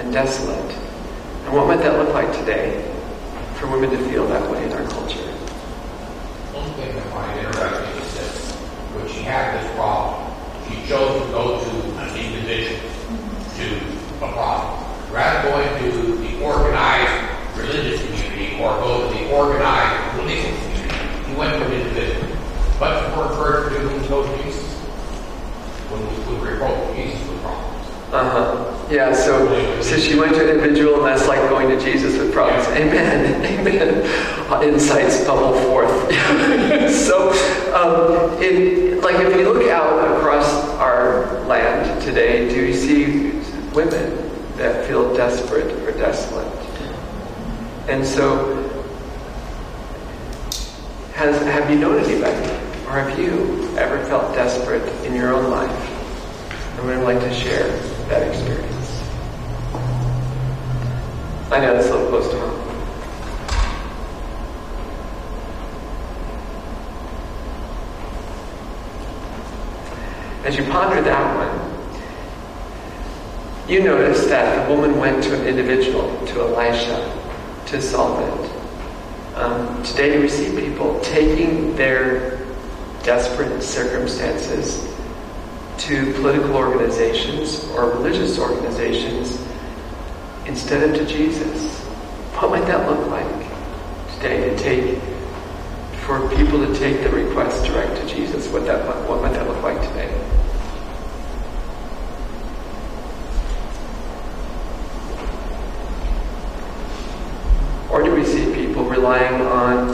and 0.00 0.12
desolate. 0.12 0.70
And 1.46 1.54
what 1.54 1.66
might 1.66 1.78
that 1.78 1.96
look 1.98 2.12
like 2.12 2.30
today 2.36 2.92
for 3.58 3.68
women 3.68 3.90
to 3.90 3.98
feel 4.10 4.26
that 4.28 4.50
way 4.50 4.64
in 4.64 4.72
our 4.72 4.86
culture? 4.88 5.16
One 6.52 6.68
thing 6.74 6.94
that 6.94 7.06
I 7.06 7.10
find 7.10 7.40
interesting 7.40 8.02
is 8.02 8.14
that 8.14 8.28
when 8.92 9.08
she 9.08 9.22
had 9.22 9.56
this 9.56 9.72
problem, 9.74 10.28
she 10.68 10.86
chose 10.88 11.24
to 11.24 11.28
go 11.32 11.64
to 11.64 11.70
an 12.00 12.16
individual, 12.16 12.80
to 13.56 13.66
a 14.24 14.32
prophet. 14.32 14.84
Rather 15.12 15.48
than 15.48 15.80
going 15.80 15.92
to 15.92 16.16
the 16.16 16.44
organized 16.44 17.56
religious 17.56 18.04
community 18.04 18.60
or 18.60 18.76
go 18.84 19.08
to 19.08 19.14
the 19.16 19.32
organized 19.32 20.20
political 20.20 20.52
community, 20.60 21.28
he 21.28 21.34
went 21.36 21.56
to 21.56 21.64
an 21.64 21.72
individual. 21.72 22.36
Much 22.78 23.16
more 23.16 23.32
encouraged 23.32 24.04
to 24.04 24.08
go 24.08 24.22
to 24.22 24.42
Jesus. 24.42 24.76
When 25.88 26.04
we, 26.04 26.44
we 26.44 26.54
approach 26.56 26.94
Jesus 26.94 27.26
with 27.26 27.40
problems. 27.40 27.88
Uh 28.12 28.30
huh. 28.30 28.75
Yeah. 28.90 29.12
So, 29.12 29.80
so 29.80 29.96
she 29.96 30.18
went 30.18 30.34
to 30.34 30.42
an 30.42 30.58
individual, 30.58 30.96
and 30.96 31.06
that's 31.06 31.26
like 31.26 31.40
going 31.50 31.68
to 31.68 31.80
Jesus 31.84 32.16
with 32.16 32.32
problems. 32.32 32.66
Amen. 32.68 33.44
Amen. 33.44 34.62
insights 34.62 35.24
bubble 35.24 35.58
forth. 35.62 35.90
so, 36.92 37.30
um, 37.74 38.30
like 39.02 39.16
if 39.16 39.36
you 39.36 39.52
look 39.52 39.68
out 39.70 40.16
across 40.16 40.48
our 40.78 41.40
land 41.46 42.00
today, 42.02 42.48
do 42.48 42.64
you 42.64 42.72
see 42.72 43.30
women 43.74 44.30
that 44.56 44.86
feel 44.86 45.14
desperate 45.14 45.72
or 45.82 45.92
desolate? 45.92 46.46
And 47.88 48.06
so, 48.06 48.62
has, 51.14 51.40
have 51.42 51.70
you 51.70 51.78
known 51.78 51.98
anybody, 51.98 52.50
or 52.86 52.92
have 52.92 53.18
you 53.18 53.76
ever 53.78 54.04
felt 54.06 54.34
desperate 54.34 54.86
in 55.04 55.14
your 55.14 55.32
own 55.32 55.50
life? 55.50 55.92
I 56.78 56.84
would 56.84 56.98
like 57.04 57.20
to 57.20 57.32
share 57.32 57.68
that 58.08 58.28
experience. 58.28 58.65
I 61.48 61.60
know 61.60 61.76
it's 61.76 61.86
a 61.86 61.94
little 61.94 62.08
close 62.08 62.28
to 62.28 62.40
home. 62.40 62.60
As 70.44 70.56
you 70.56 70.64
ponder 70.64 71.00
that 71.02 71.36
one, 71.36 71.52
you 73.70 73.80
notice 73.80 74.26
that 74.26 74.66
the 74.66 74.74
woman 74.74 74.98
went 74.98 75.22
to 75.22 75.40
an 75.40 75.46
individual, 75.46 76.26
to 76.26 76.40
Elisha, 76.40 77.00
to 77.66 77.80
solve 77.80 78.20
it. 78.22 79.36
Um, 79.36 79.84
today 79.84 80.18
we 80.18 80.28
see 80.28 80.50
people 80.60 80.98
taking 81.00 81.76
their 81.76 82.44
desperate 83.04 83.62
circumstances 83.62 84.84
to 85.78 86.12
political 86.14 86.56
organizations 86.56 87.64
or 87.66 87.90
religious 87.90 88.36
organizations 88.36 89.38
instead 90.46 90.88
of 90.88 90.96
to 90.96 91.04
Jesus. 91.06 91.80
What 92.36 92.50
might 92.50 92.66
that 92.66 92.88
look 92.88 93.08
like 93.08 93.26
today 94.16 94.50
to 94.50 94.58
take 94.58 94.98
for 96.04 96.28
people 96.36 96.64
to 96.64 96.74
take 96.78 97.02
the 97.02 97.10
request 97.10 97.64
direct 97.64 97.96
to 98.00 98.06
Jesus? 98.06 98.48
What 98.48 98.64
that 98.66 98.86
what 99.08 99.22
might 99.22 99.32
that 99.32 99.46
look 99.46 99.62
like 99.62 99.80
today? 99.88 100.12
Or 107.90 108.02
do 108.02 108.14
we 108.14 108.24
see 108.24 108.54
people 108.54 108.84
relying 108.84 109.40
on 109.42 109.88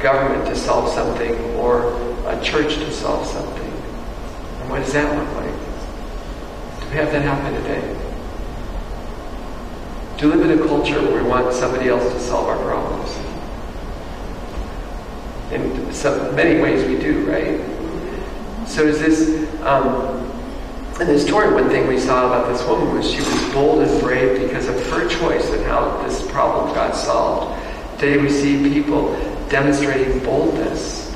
government 0.00 0.46
to 0.48 0.56
solve 0.56 0.92
something 0.92 1.34
or 1.54 1.92
a 2.26 2.40
church 2.42 2.74
to 2.74 2.90
solve 2.90 3.26
something? 3.26 3.72
And 4.60 4.70
what 4.70 4.80
does 4.80 4.92
that 4.92 5.16
look 5.16 5.34
like? 5.36 6.80
Do 6.80 6.86
we 6.90 6.96
have 6.96 7.12
that 7.12 7.22
happen 7.22 7.54
today? 7.62 7.91
We 10.22 10.28
live 10.28 10.48
in 10.48 10.56
a 10.56 10.68
culture 10.68 11.02
where 11.02 11.20
we 11.20 11.28
want 11.28 11.52
somebody 11.52 11.88
else 11.88 12.12
to 12.12 12.20
solve 12.20 12.46
our 12.46 12.56
problems? 12.58 13.10
In 15.50 15.92
some, 15.92 16.36
many 16.36 16.62
ways 16.62 16.86
we 16.86 16.96
do, 16.96 17.28
right? 17.28 17.58
So 18.68 18.84
is 18.84 19.00
this, 19.00 19.50
um, 19.62 20.24
in 21.00 21.08
the 21.08 21.18
story, 21.18 21.52
one 21.52 21.68
thing 21.70 21.88
we 21.88 21.98
saw 21.98 22.28
about 22.28 22.52
this 22.52 22.64
woman 22.68 22.94
was 22.94 23.10
she 23.10 23.18
was 23.18 23.52
bold 23.52 23.82
and 23.82 24.00
brave 24.00 24.40
because 24.40 24.68
of 24.68 24.76
her 24.90 25.08
choice 25.08 25.44
and 25.50 25.64
how 25.64 26.00
this 26.06 26.24
problem 26.30 26.72
got 26.72 26.94
solved. 26.94 27.60
Today 27.98 28.18
we 28.18 28.30
see 28.30 28.72
people 28.72 29.16
demonstrating 29.48 30.20
boldness 30.20 31.12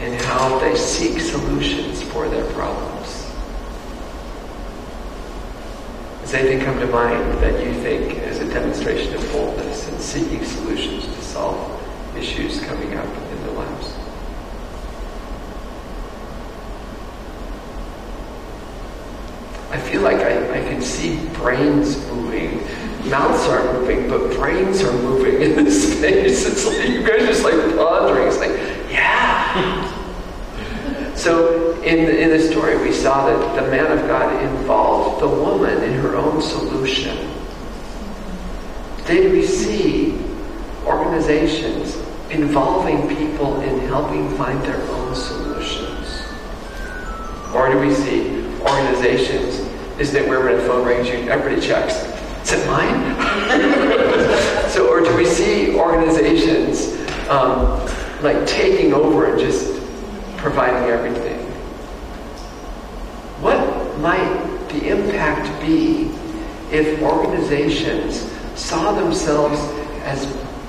in 0.00 0.14
how 0.14 0.58
they 0.58 0.74
seek 0.74 1.20
solutions 1.20 2.02
for 2.02 2.28
their 2.28 2.44
problems. 2.54 2.97
Does 6.28 6.34
anything 6.34 6.60
come 6.60 6.78
to 6.78 6.86
mind 6.88 7.38
that 7.38 7.64
you 7.64 7.72
think 7.80 8.18
is 8.18 8.40
a 8.40 8.52
demonstration 8.52 9.14
of 9.14 9.32
boldness 9.32 9.88
and 9.88 9.98
seeking 9.98 10.44
solutions 10.44 11.06
to 11.06 11.22
solve 11.22 11.82
issues 12.18 12.60
coming 12.60 12.92
up 12.98 13.06
in 13.06 13.42
their 13.44 13.52
lives? 13.52 13.94
I 19.70 19.80
feel 19.80 20.02
like 20.02 20.18
I, 20.18 20.60
I 20.60 20.68
can 20.68 20.82
see 20.82 21.16
brains 21.28 21.96
moving. 22.08 22.58
Mouths 23.08 23.48
aren't 23.48 23.72
moving, 23.80 24.10
but 24.10 24.36
brains 24.36 24.82
are 24.82 24.92
moving 24.92 25.40
in 25.40 25.64
this 25.64 25.96
space. 25.96 26.44
It's 26.44 26.66
like 26.66 26.90
you 26.90 27.00
guys 27.00 27.22
are 27.22 27.26
just 27.26 27.42
like 27.42 27.54
pondering. 27.74 28.28
It's 28.28 28.36
like. 28.36 28.67
So 31.18 31.72
in 31.82 32.04
the, 32.04 32.16
in 32.16 32.30
the 32.30 32.38
story, 32.38 32.78
we 32.80 32.92
saw 32.92 33.26
that 33.26 33.60
the 33.60 33.68
man 33.72 33.90
of 33.90 34.06
God 34.06 34.40
involved 34.40 35.20
the 35.20 35.26
woman 35.26 35.82
in 35.82 35.94
her 35.94 36.14
own 36.14 36.40
solution. 36.40 37.16
Did 39.04 39.32
we 39.32 39.44
see 39.44 40.16
organizations 40.86 41.96
involving 42.30 43.08
people 43.16 43.60
in 43.62 43.80
helping 43.88 44.30
find 44.36 44.62
their 44.62 44.80
own 44.80 45.16
solutions? 45.16 46.22
Or 47.52 47.68
do 47.68 47.80
we 47.80 47.92
see 47.92 48.46
organizations, 48.60 49.66
isn't 49.98 50.14
it 50.14 50.28
where 50.28 50.44
when 50.44 50.54
a 50.54 50.60
phone 50.68 50.86
rings, 50.86 51.08
you, 51.08 51.14
everybody 51.28 51.60
checks, 51.60 51.94
is 52.44 52.60
it 52.60 52.66
mine? 52.68 53.16
so, 54.70 54.88
or 54.88 55.00
do 55.00 55.16
we 55.16 55.26
see 55.26 55.74
organizations 55.74 56.96
um, 57.28 57.84
like 58.22 58.46
taking 58.46 58.92
over 58.92 59.32
and 59.32 59.40
just 59.40 59.77
providing 60.38 60.88
everything? 60.90 61.40
What 63.42 63.98
might 63.98 64.68
the 64.68 64.88
impact 64.88 65.60
be 65.60 66.10
if 66.70 67.02
organizations 67.02 68.30
saw 68.54 68.92
themselves 68.92 69.58
as 70.04 70.26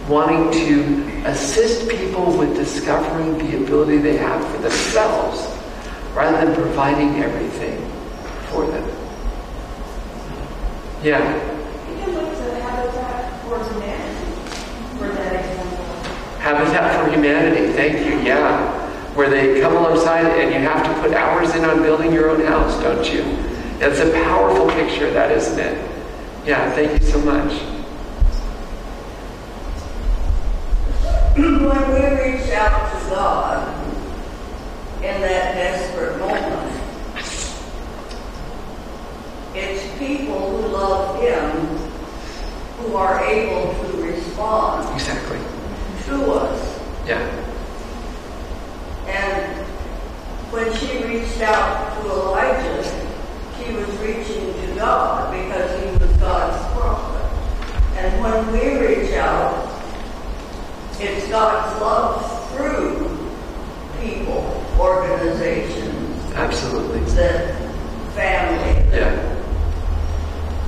wanting 0.07 0.51
to 0.51 1.27
assist 1.27 1.87
people 1.89 2.35
with 2.37 2.55
discovering 2.55 3.37
the 3.37 3.63
ability 3.63 3.97
they 3.97 4.17
have 4.17 4.45
for 4.49 4.57
themselves 4.59 5.47
rather 6.13 6.45
than 6.45 6.55
providing 6.55 7.21
everything 7.21 7.77
for 8.49 8.65
them? 8.65 8.83
Yeah. 11.03 11.35
You 11.89 12.03
can 12.03 12.13
look 12.13 12.35
to 12.35 12.61
Habitat 12.61 13.41
for 13.43 13.63
Humanity 13.73 14.31
for 14.97 15.07
that 15.09 15.33
example. 15.35 15.85
Habitat 16.39 17.05
for 17.05 17.11
Humanity, 17.11 17.73
thank 17.73 18.05
you, 18.05 18.19
yeah. 18.19 18.78
Where 19.15 19.29
they 19.29 19.59
come 19.59 19.75
alongside 19.75 20.25
and 20.25 20.53
you 20.53 20.59
have 20.61 20.83
to 20.85 21.01
put 21.01 21.13
hours 21.13 21.53
in 21.55 21.65
on 21.65 21.81
building 21.81 22.13
your 22.13 22.29
own 22.29 22.41
house, 22.45 22.81
don't 22.81 23.11
you? 23.11 23.23
That's 23.79 23.99
a 23.99 24.11
powerful 24.25 24.67
picture, 24.69 25.11
that 25.11 25.31
isn't 25.31 25.59
it? 25.59 25.89
Yeah, 26.45 26.71
thank 26.73 27.01
you 27.01 27.07
so 27.07 27.19
much. 27.21 27.53
when 31.39 31.93
we 31.93 32.01
reach 32.21 32.51
out 32.51 32.91
to 32.91 33.09
God 33.09 33.85
in 34.97 35.21
that 35.21 35.53
desperate 35.55 36.19
moment, 36.19 36.81
it's 39.55 39.97
people 39.97 40.49
who 40.49 40.67
love 40.67 41.21
Him 41.21 41.89
who 42.79 42.95
are 42.95 43.23
able 43.23 43.73
to 43.83 44.01
respond 44.01 44.93
Exactly. 44.95 45.39
to 46.05 46.31
us. 46.31 46.79
Yeah. 47.05 47.19
And 49.07 49.65
when 50.59 50.75
she 50.75 51.01
reached 51.05 51.39
out 51.39 52.01
to 52.01 52.09
Elijah, 52.09 52.83
she 53.57 53.71
was 53.71 53.87
reaching 53.99 54.53
to 54.53 54.75
God 54.75 55.31
because 55.31 55.81
he 55.81 55.89
was 55.91 56.17
God's 56.17 56.57
prophet. 56.73 57.23
And 57.95 58.21
when 58.21 58.51
we 58.51 58.85
reach 58.85 59.13
out, 59.13 59.69
it's 60.99 61.29
God's 61.29 61.81
love 61.81 62.51
through 62.51 63.07
people, 64.01 64.61
organizations, 64.77 66.33
Absolutely. 66.33 66.99
that 67.13 67.55
family. 68.13 68.97
Yeah. 68.97 69.15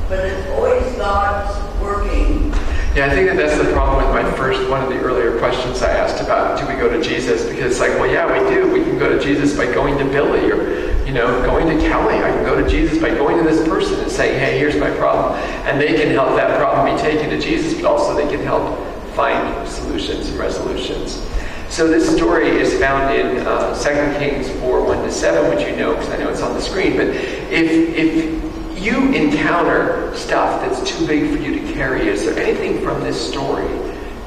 But 0.08 0.26
it's 0.26 0.48
always 0.52 0.96
God's. 0.96 1.61
Yeah, 2.94 3.06
I 3.06 3.10
think 3.12 3.30
that 3.30 3.38
that's 3.38 3.58
the 3.58 3.72
problem 3.72 4.06
with 4.06 4.14
my 4.14 4.30
first 4.34 4.70
one 4.70 4.84
of 4.84 4.90
the 4.90 5.00
earlier 5.00 5.40
questions 5.40 5.82
I 5.82 5.92
asked 5.92 6.22
about 6.22 6.60
do 6.60 6.68
we 6.68 6.74
go 6.74 6.90
to 6.90 7.02
Jesus? 7.02 7.48
Because 7.48 7.72
it's 7.72 7.80
like, 7.80 7.92
well, 7.92 8.12
yeah, 8.12 8.28
we 8.28 8.54
do. 8.54 8.70
We 8.70 8.84
can 8.84 9.00
go 9.00 9.08
to 9.08 9.24
Jesus 9.24 9.56
by 9.56 9.66
going 9.66 9.98
to 9.98 10.04
Billy 10.04 10.52
or, 10.52 10.92
you 11.06 11.14
know, 11.14 11.42
going 11.46 11.68
to 11.68 11.88
Kelly. 11.88 12.16
I 12.16 12.32
can 12.32 12.44
go 12.44 12.62
to 12.62 12.70
Jesus 12.70 13.02
by 13.02 13.12
going 13.12 13.38
to 13.38 13.50
this 13.50 13.66
person 13.66 13.98
and 14.02 14.12
saying, 14.12 14.38
hey, 14.38 14.60
here's 14.60 14.76
my 14.76 14.92
problem. 14.98 15.40
And 15.68 15.80
they 15.80 15.94
can 15.94 16.10
help 16.10 16.36
that 16.36 16.60
problem 16.60 16.94
be 16.94 17.02
taken 17.02 17.30
to 17.30 17.40
Jesus, 17.40 17.76
but 17.76 17.86
also 17.86 18.14
they 18.14 18.28
can 18.28 18.44
help 18.44 18.78
find 19.16 19.66
solutions 19.70 20.28
and 20.28 20.38
resolutions. 20.38 21.26
So 21.70 21.88
this 21.88 22.14
story 22.14 22.50
is 22.50 22.78
found 22.78 23.16
in 23.16 23.48
uh, 23.48 23.74
2 23.82 24.20
Kings 24.20 24.50
4, 24.60 24.84
1 24.84 25.04
to 25.06 25.12
7, 25.14 25.56
which 25.56 25.66
you 25.66 25.78
know 25.78 25.94
because 25.96 26.10
I 26.10 26.18
know 26.18 26.30
it's 26.30 26.42
on 26.42 26.54
the 26.56 26.62
screen. 26.62 26.98
But 26.98 27.08
if, 27.08 27.72
if 27.96 28.41
you 28.82 29.14
encounter 29.14 30.12
stuff 30.16 30.60
that's 30.62 30.90
too 30.90 31.06
big 31.06 31.30
for 31.30 31.38
you 31.38 31.60
to 31.60 31.74
carry, 31.74 32.08
is 32.08 32.26
there 32.26 32.36
anything 32.40 32.82
from 32.82 33.00
this 33.02 33.32
story 33.32 33.68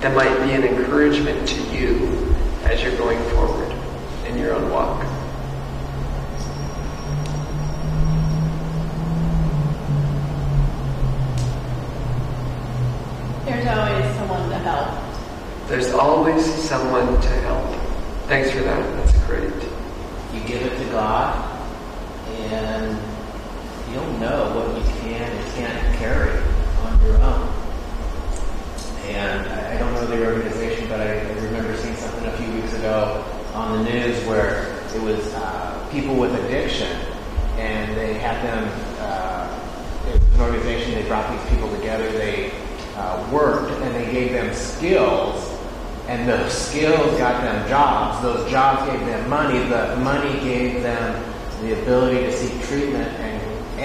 that 0.00 0.14
might 0.14 0.32
be 0.44 0.52
an 0.52 0.62
encouragement 0.62 1.48
to 1.48 1.60
you 1.76 2.34
as 2.62 2.80
you're 2.80 2.96
going 2.96 3.18
forward 3.30 3.72
in 4.28 4.38
your 4.38 4.54
own 4.54 4.70
walk? 4.70 5.04
There's 13.44 13.66
always 13.66 14.16
someone 14.16 14.48
to 14.50 14.58
help. 14.58 15.68
There's 15.68 15.92
always 15.92 16.44
someone 16.44 17.20
to 17.20 17.28
help. 17.28 17.80
Thanks 18.28 18.52
for 18.52 18.60
that. 18.60 19.04
That's 19.04 19.24
great. 19.26 19.52
You 20.32 20.46
give 20.46 20.62
it 20.62 20.78
to 20.78 20.90
God, 20.90 21.60
and 22.28 23.13
you'll 23.94 24.18
know 24.18 24.50
what 24.56 24.76
you 24.76 25.00
can 25.00 25.22
and 25.22 25.54
can't 25.54 25.96
carry 25.98 26.42
on 26.82 27.00
your 27.06 27.16
own. 27.22 27.48
And 29.06 29.46
I 29.48 29.78
don't 29.78 29.94
know 29.94 30.04
the 30.06 30.26
organization, 30.26 30.88
but 30.88 31.00
I, 31.00 31.20
I 31.20 31.32
remember 31.34 31.76
seeing 31.76 31.94
something 31.94 32.26
a 32.26 32.36
few 32.36 32.52
weeks 32.54 32.74
ago 32.74 33.24
on 33.54 33.84
the 33.84 33.90
news 33.90 34.24
where 34.26 34.84
it 34.92 35.00
was 35.00 35.32
uh, 35.34 35.88
people 35.92 36.16
with 36.16 36.34
addiction, 36.44 36.90
and 37.56 37.96
they 37.96 38.14
had 38.14 38.44
them. 38.44 38.68
Uh, 38.98 39.60
it 40.08 40.20
was 40.20 40.34
an 40.34 40.40
organization. 40.40 40.94
They 40.94 41.06
brought 41.06 41.30
these 41.30 41.50
people 41.50 41.70
together. 41.76 42.10
They 42.10 42.50
uh, 42.96 43.30
worked, 43.32 43.70
and 43.70 43.94
they 43.94 44.10
gave 44.12 44.32
them 44.32 44.52
skills 44.54 45.50
and 46.06 46.28
those 46.28 46.52
skills 46.52 47.16
got 47.16 47.40
them 47.40 47.66
jobs. 47.66 48.22
Those 48.22 48.50
jobs 48.50 48.90
gave 48.90 49.00
them 49.06 49.30
money. 49.30 49.58
The 49.70 49.96
money 49.96 50.38
gave 50.40 50.82
them 50.82 51.34
the 51.62 51.80
ability 51.80 52.26
to 52.26 52.32
seek 52.32 52.62
treatment, 52.64 53.08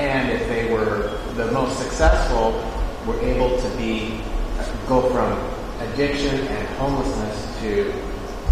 and 0.09 0.31
if 0.31 0.47
they 0.47 0.73
were 0.73 1.19
the 1.35 1.51
most 1.51 1.77
successful, 1.77 2.51
were 3.05 3.19
able 3.21 3.61
to 3.61 3.69
be 3.77 4.19
go 4.87 5.07
from 5.11 5.37
addiction 5.87 6.35
and 6.35 6.67
homelessness 6.77 7.59
to 7.61 7.93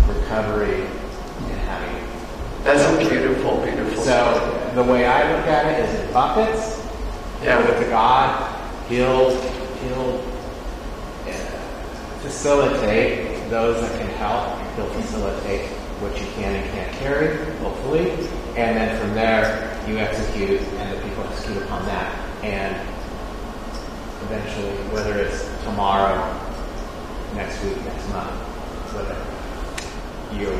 recovery 0.06 0.82
and 0.82 1.60
having. 1.62 2.64
That's 2.64 2.84
a 2.84 3.10
beautiful, 3.10 3.58
beautiful. 3.64 4.04
story. 4.04 4.06
So 4.06 4.72
the 4.76 4.84
way 4.84 5.08
I 5.08 5.36
look 5.36 5.48
at 5.48 5.66
it 5.66 5.90
is 5.90 6.00
in 6.00 6.14
buckets. 6.14 6.86
Yeah. 7.42 7.68
It 7.68 7.84
to 7.84 7.90
God. 7.90 8.30
He'll 8.88 9.32
he'll 9.82 10.24
facilitate 12.22 13.50
those 13.50 13.82
that 13.82 14.00
can 14.00 14.10
help. 14.16 14.62
He'll 14.76 15.02
facilitate 15.02 15.70
what 16.02 16.20
you 16.20 16.28
can 16.36 16.56
and 16.56 16.72
can't 16.72 16.94
carry, 16.98 17.38
hopefully. 17.58 18.12
And 18.56 18.78
then 18.78 19.02
from 19.02 19.16
there, 19.16 19.77
you 19.88 19.98
execute, 19.98 20.62
and 20.62 20.98
the 20.98 21.02
people 21.08 21.24
execute 21.24 21.64
upon 21.64 21.86
that. 21.86 22.14
And 22.44 22.76
eventually, 24.24 24.76
whether 24.94 25.18
it's 25.18 25.48
tomorrow, 25.64 26.18
next 27.34 27.64
week, 27.64 27.78
next 27.86 28.08
month, 28.10 28.32
whatever, 28.94 29.26
your 30.36 30.54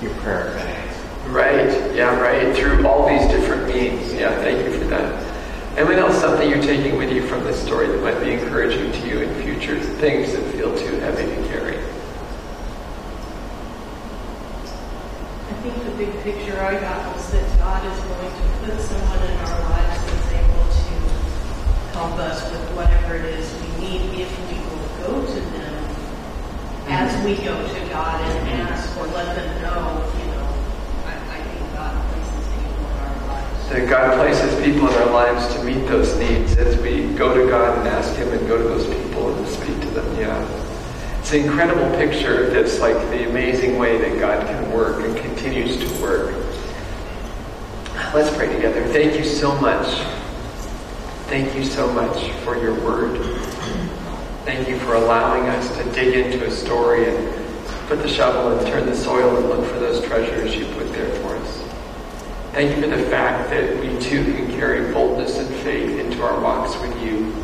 your 0.00 0.14
prayer 0.20 0.50
has 0.50 0.62
been 0.62 0.68
answered. 0.68 1.30
Right, 1.32 1.94
yeah, 1.94 2.20
right. 2.20 2.54
Through 2.54 2.86
all 2.86 3.08
these 3.08 3.26
different 3.28 3.66
means. 3.66 4.12
Yeah, 4.12 4.34
thank 4.42 4.64
you 4.64 4.78
for 4.78 4.84
that. 4.86 5.34
Anyone 5.76 5.98
else, 5.98 6.20
something 6.20 6.48
you're 6.48 6.62
taking 6.62 6.96
with 6.98 7.10
you 7.10 7.26
from 7.26 7.42
this 7.42 7.60
story 7.60 7.88
that 7.88 8.00
might 8.00 8.20
be 8.22 8.32
encouraging 8.32 8.92
to 8.92 9.08
you 9.08 9.22
in 9.22 9.42
future 9.42 9.80
things 9.80 10.32
that 10.32 10.44
feel 10.52 10.76
too 10.78 11.00
heavy 11.00 11.24
to 11.24 11.48
carry? 11.48 11.78
I 15.48 15.52
think 15.62 15.84
the 15.84 15.90
big 15.96 16.12
picture 16.22 16.60
I 16.60 16.78
got 16.78 17.16
was 17.16 17.28
that 17.32 17.58
God 17.58 17.84
is 17.84 18.04
going 18.04 18.30
to 18.30 18.53
put 18.64 18.80
someone 18.80 19.22
in 19.28 19.36
our 19.44 19.60
lives 19.68 20.00
that's 20.06 20.32
able 20.32 20.64
to 20.72 20.94
help 21.92 22.18
us 22.18 22.50
with 22.50 22.76
whatever 22.76 23.16
it 23.16 23.26
is 23.36 23.52
we 23.60 23.84
need 23.84 24.20
if 24.22 24.32
we 24.48 24.56
will 24.56 24.88
go 25.04 25.26
to 25.26 25.40
them 25.52 25.84
as 26.88 27.12
mm-hmm. 27.12 27.24
we 27.26 27.36
go 27.44 27.56
to 27.60 27.88
God 27.90 28.20
and 28.24 28.48
ask 28.62 28.96
or 28.96 29.06
let 29.08 29.36
them 29.36 29.62
know, 29.62 30.00
you 30.18 30.26
know, 30.32 30.48
I, 31.04 31.12
I 31.28 31.42
think 31.42 31.72
God 31.74 31.92
places 32.08 32.48
people 32.54 32.86
in 32.88 32.96
our 33.00 33.26
lives. 33.28 33.68
That 33.68 33.88
God 33.90 34.16
places 34.16 34.64
people 34.64 34.88
in 34.88 34.94
our 34.94 35.10
lives 35.10 35.54
to 35.54 35.62
meet 35.62 35.86
those 35.86 36.16
needs 36.16 36.56
as 36.56 36.80
we 36.80 37.12
go 37.18 37.34
to 37.34 37.50
God 37.50 37.78
and 37.78 37.88
ask 37.88 38.14
Him 38.16 38.32
and 38.32 38.48
go 38.48 38.56
to 38.56 38.64
those 38.64 38.86
people 38.86 39.36
and 39.36 39.46
speak 39.46 39.78
to 39.80 39.90
them. 39.90 40.18
Yeah. 40.18 41.18
It's 41.18 41.32
an 41.34 41.40
incredible 41.40 41.90
picture 41.98 42.48
that's 42.48 42.80
like 42.80 42.96
the 43.10 43.28
amazing 43.28 43.78
way 43.78 43.98
that 43.98 44.18
God 44.18 44.46
can 44.46 44.72
work 44.72 45.04
and 45.04 45.14
continues 45.18 45.76
to 45.76 46.02
work. 46.02 46.53
Let's 48.14 48.32
pray 48.36 48.46
together. 48.46 48.86
Thank 48.92 49.18
you 49.18 49.24
so 49.24 49.58
much. 49.58 49.88
Thank 51.26 51.52
you 51.56 51.64
so 51.64 51.92
much 51.92 52.30
for 52.42 52.56
your 52.56 52.72
word. 52.84 53.18
Thank 54.44 54.68
you 54.68 54.78
for 54.78 54.94
allowing 54.94 55.48
us 55.48 55.76
to 55.76 55.82
dig 55.90 56.14
into 56.14 56.46
a 56.46 56.50
story 56.52 57.08
and 57.08 57.34
put 57.88 58.02
the 58.02 58.08
shovel 58.08 58.56
and 58.56 58.64
turn 58.68 58.86
the 58.86 58.94
soil 58.94 59.36
and 59.36 59.48
look 59.48 59.68
for 59.68 59.80
those 59.80 60.06
treasures 60.06 60.54
you 60.54 60.64
put 60.76 60.92
there 60.92 61.12
for 61.22 61.34
us. 61.34 61.58
Thank 62.52 62.76
you 62.76 62.82
for 62.82 62.96
the 62.96 63.04
fact 63.10 63.50
that 63.50 63.80
we 63.80 63.98
too 63.98 64.22
can 64.22 64.46
carry 64.52 64.92
boldness 64.92 65.36
and 65.38 65.52
faith 65.62 65.98
into 65.98 66.22
our 66.22 66.40
walks 66.40 66.80
with 66.80 66.96
you. 67.02 67.34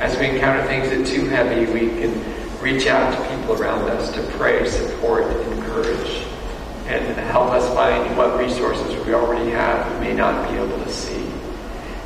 As 0.00 0.18
we 0.18 0.30
encounter 0.30 0.66
things 0.66 0.90
that 0.90 0.98
are 0.98 1.06
too 1.06 1.26
heavy, 1.28 1.72
we 1.72 1.90
can 2.00 2.60
reach 2.60 2.88
out 2.88 3.14
to 3.14 3.36
people 3.36 3.54
around 3.54 3.88
us 3.88 4.12
to 4.14 4.22
pray, 4.36 4.68
support, 4.68 5.30
encourage, 5.46 6.26
and 6.92 7.18
help 7.30 7.50
us 7.50 7.66
find 7.74 8.16
what 8.16 8.38
resources 8.38 8.94
we 9.06 9.14
already 9.14 9.50
have 9.50 9.90
we 9.92 10.08
may 10.08 10.14
not 10.14 10.48
be 10.48 10.56
able 10.56 10.78
to 10.84 10.92
see. 10.92 11.24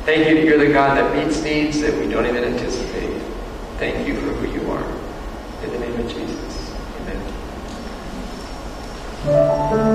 Thank 0.05 0.29
you 0.29 0.35
that 0.35 0.45
you're 0.45 0.57
the 0.57 0.71
God 0.71 0.97
that 0.97 1.13
meets 1.15 1.41
needs 1.41 1.81
that 1.81 1.93
we 1.97 2.07
don't 2.07 2.25
even 2.25 2.43
anticipate. 2.43 3.21
Thank 3.77 4.07
you 4.07 4.15
for 4.15 4.27
who 4.27 4.47
you 4.51 4.71
are. 4.71 4.85
In 5.63 5.71
the 5.71 5.79
name 5.79 5.99
of 5.99 6.11
Jesus, 6.11 6.75
amen. 9.25 9.86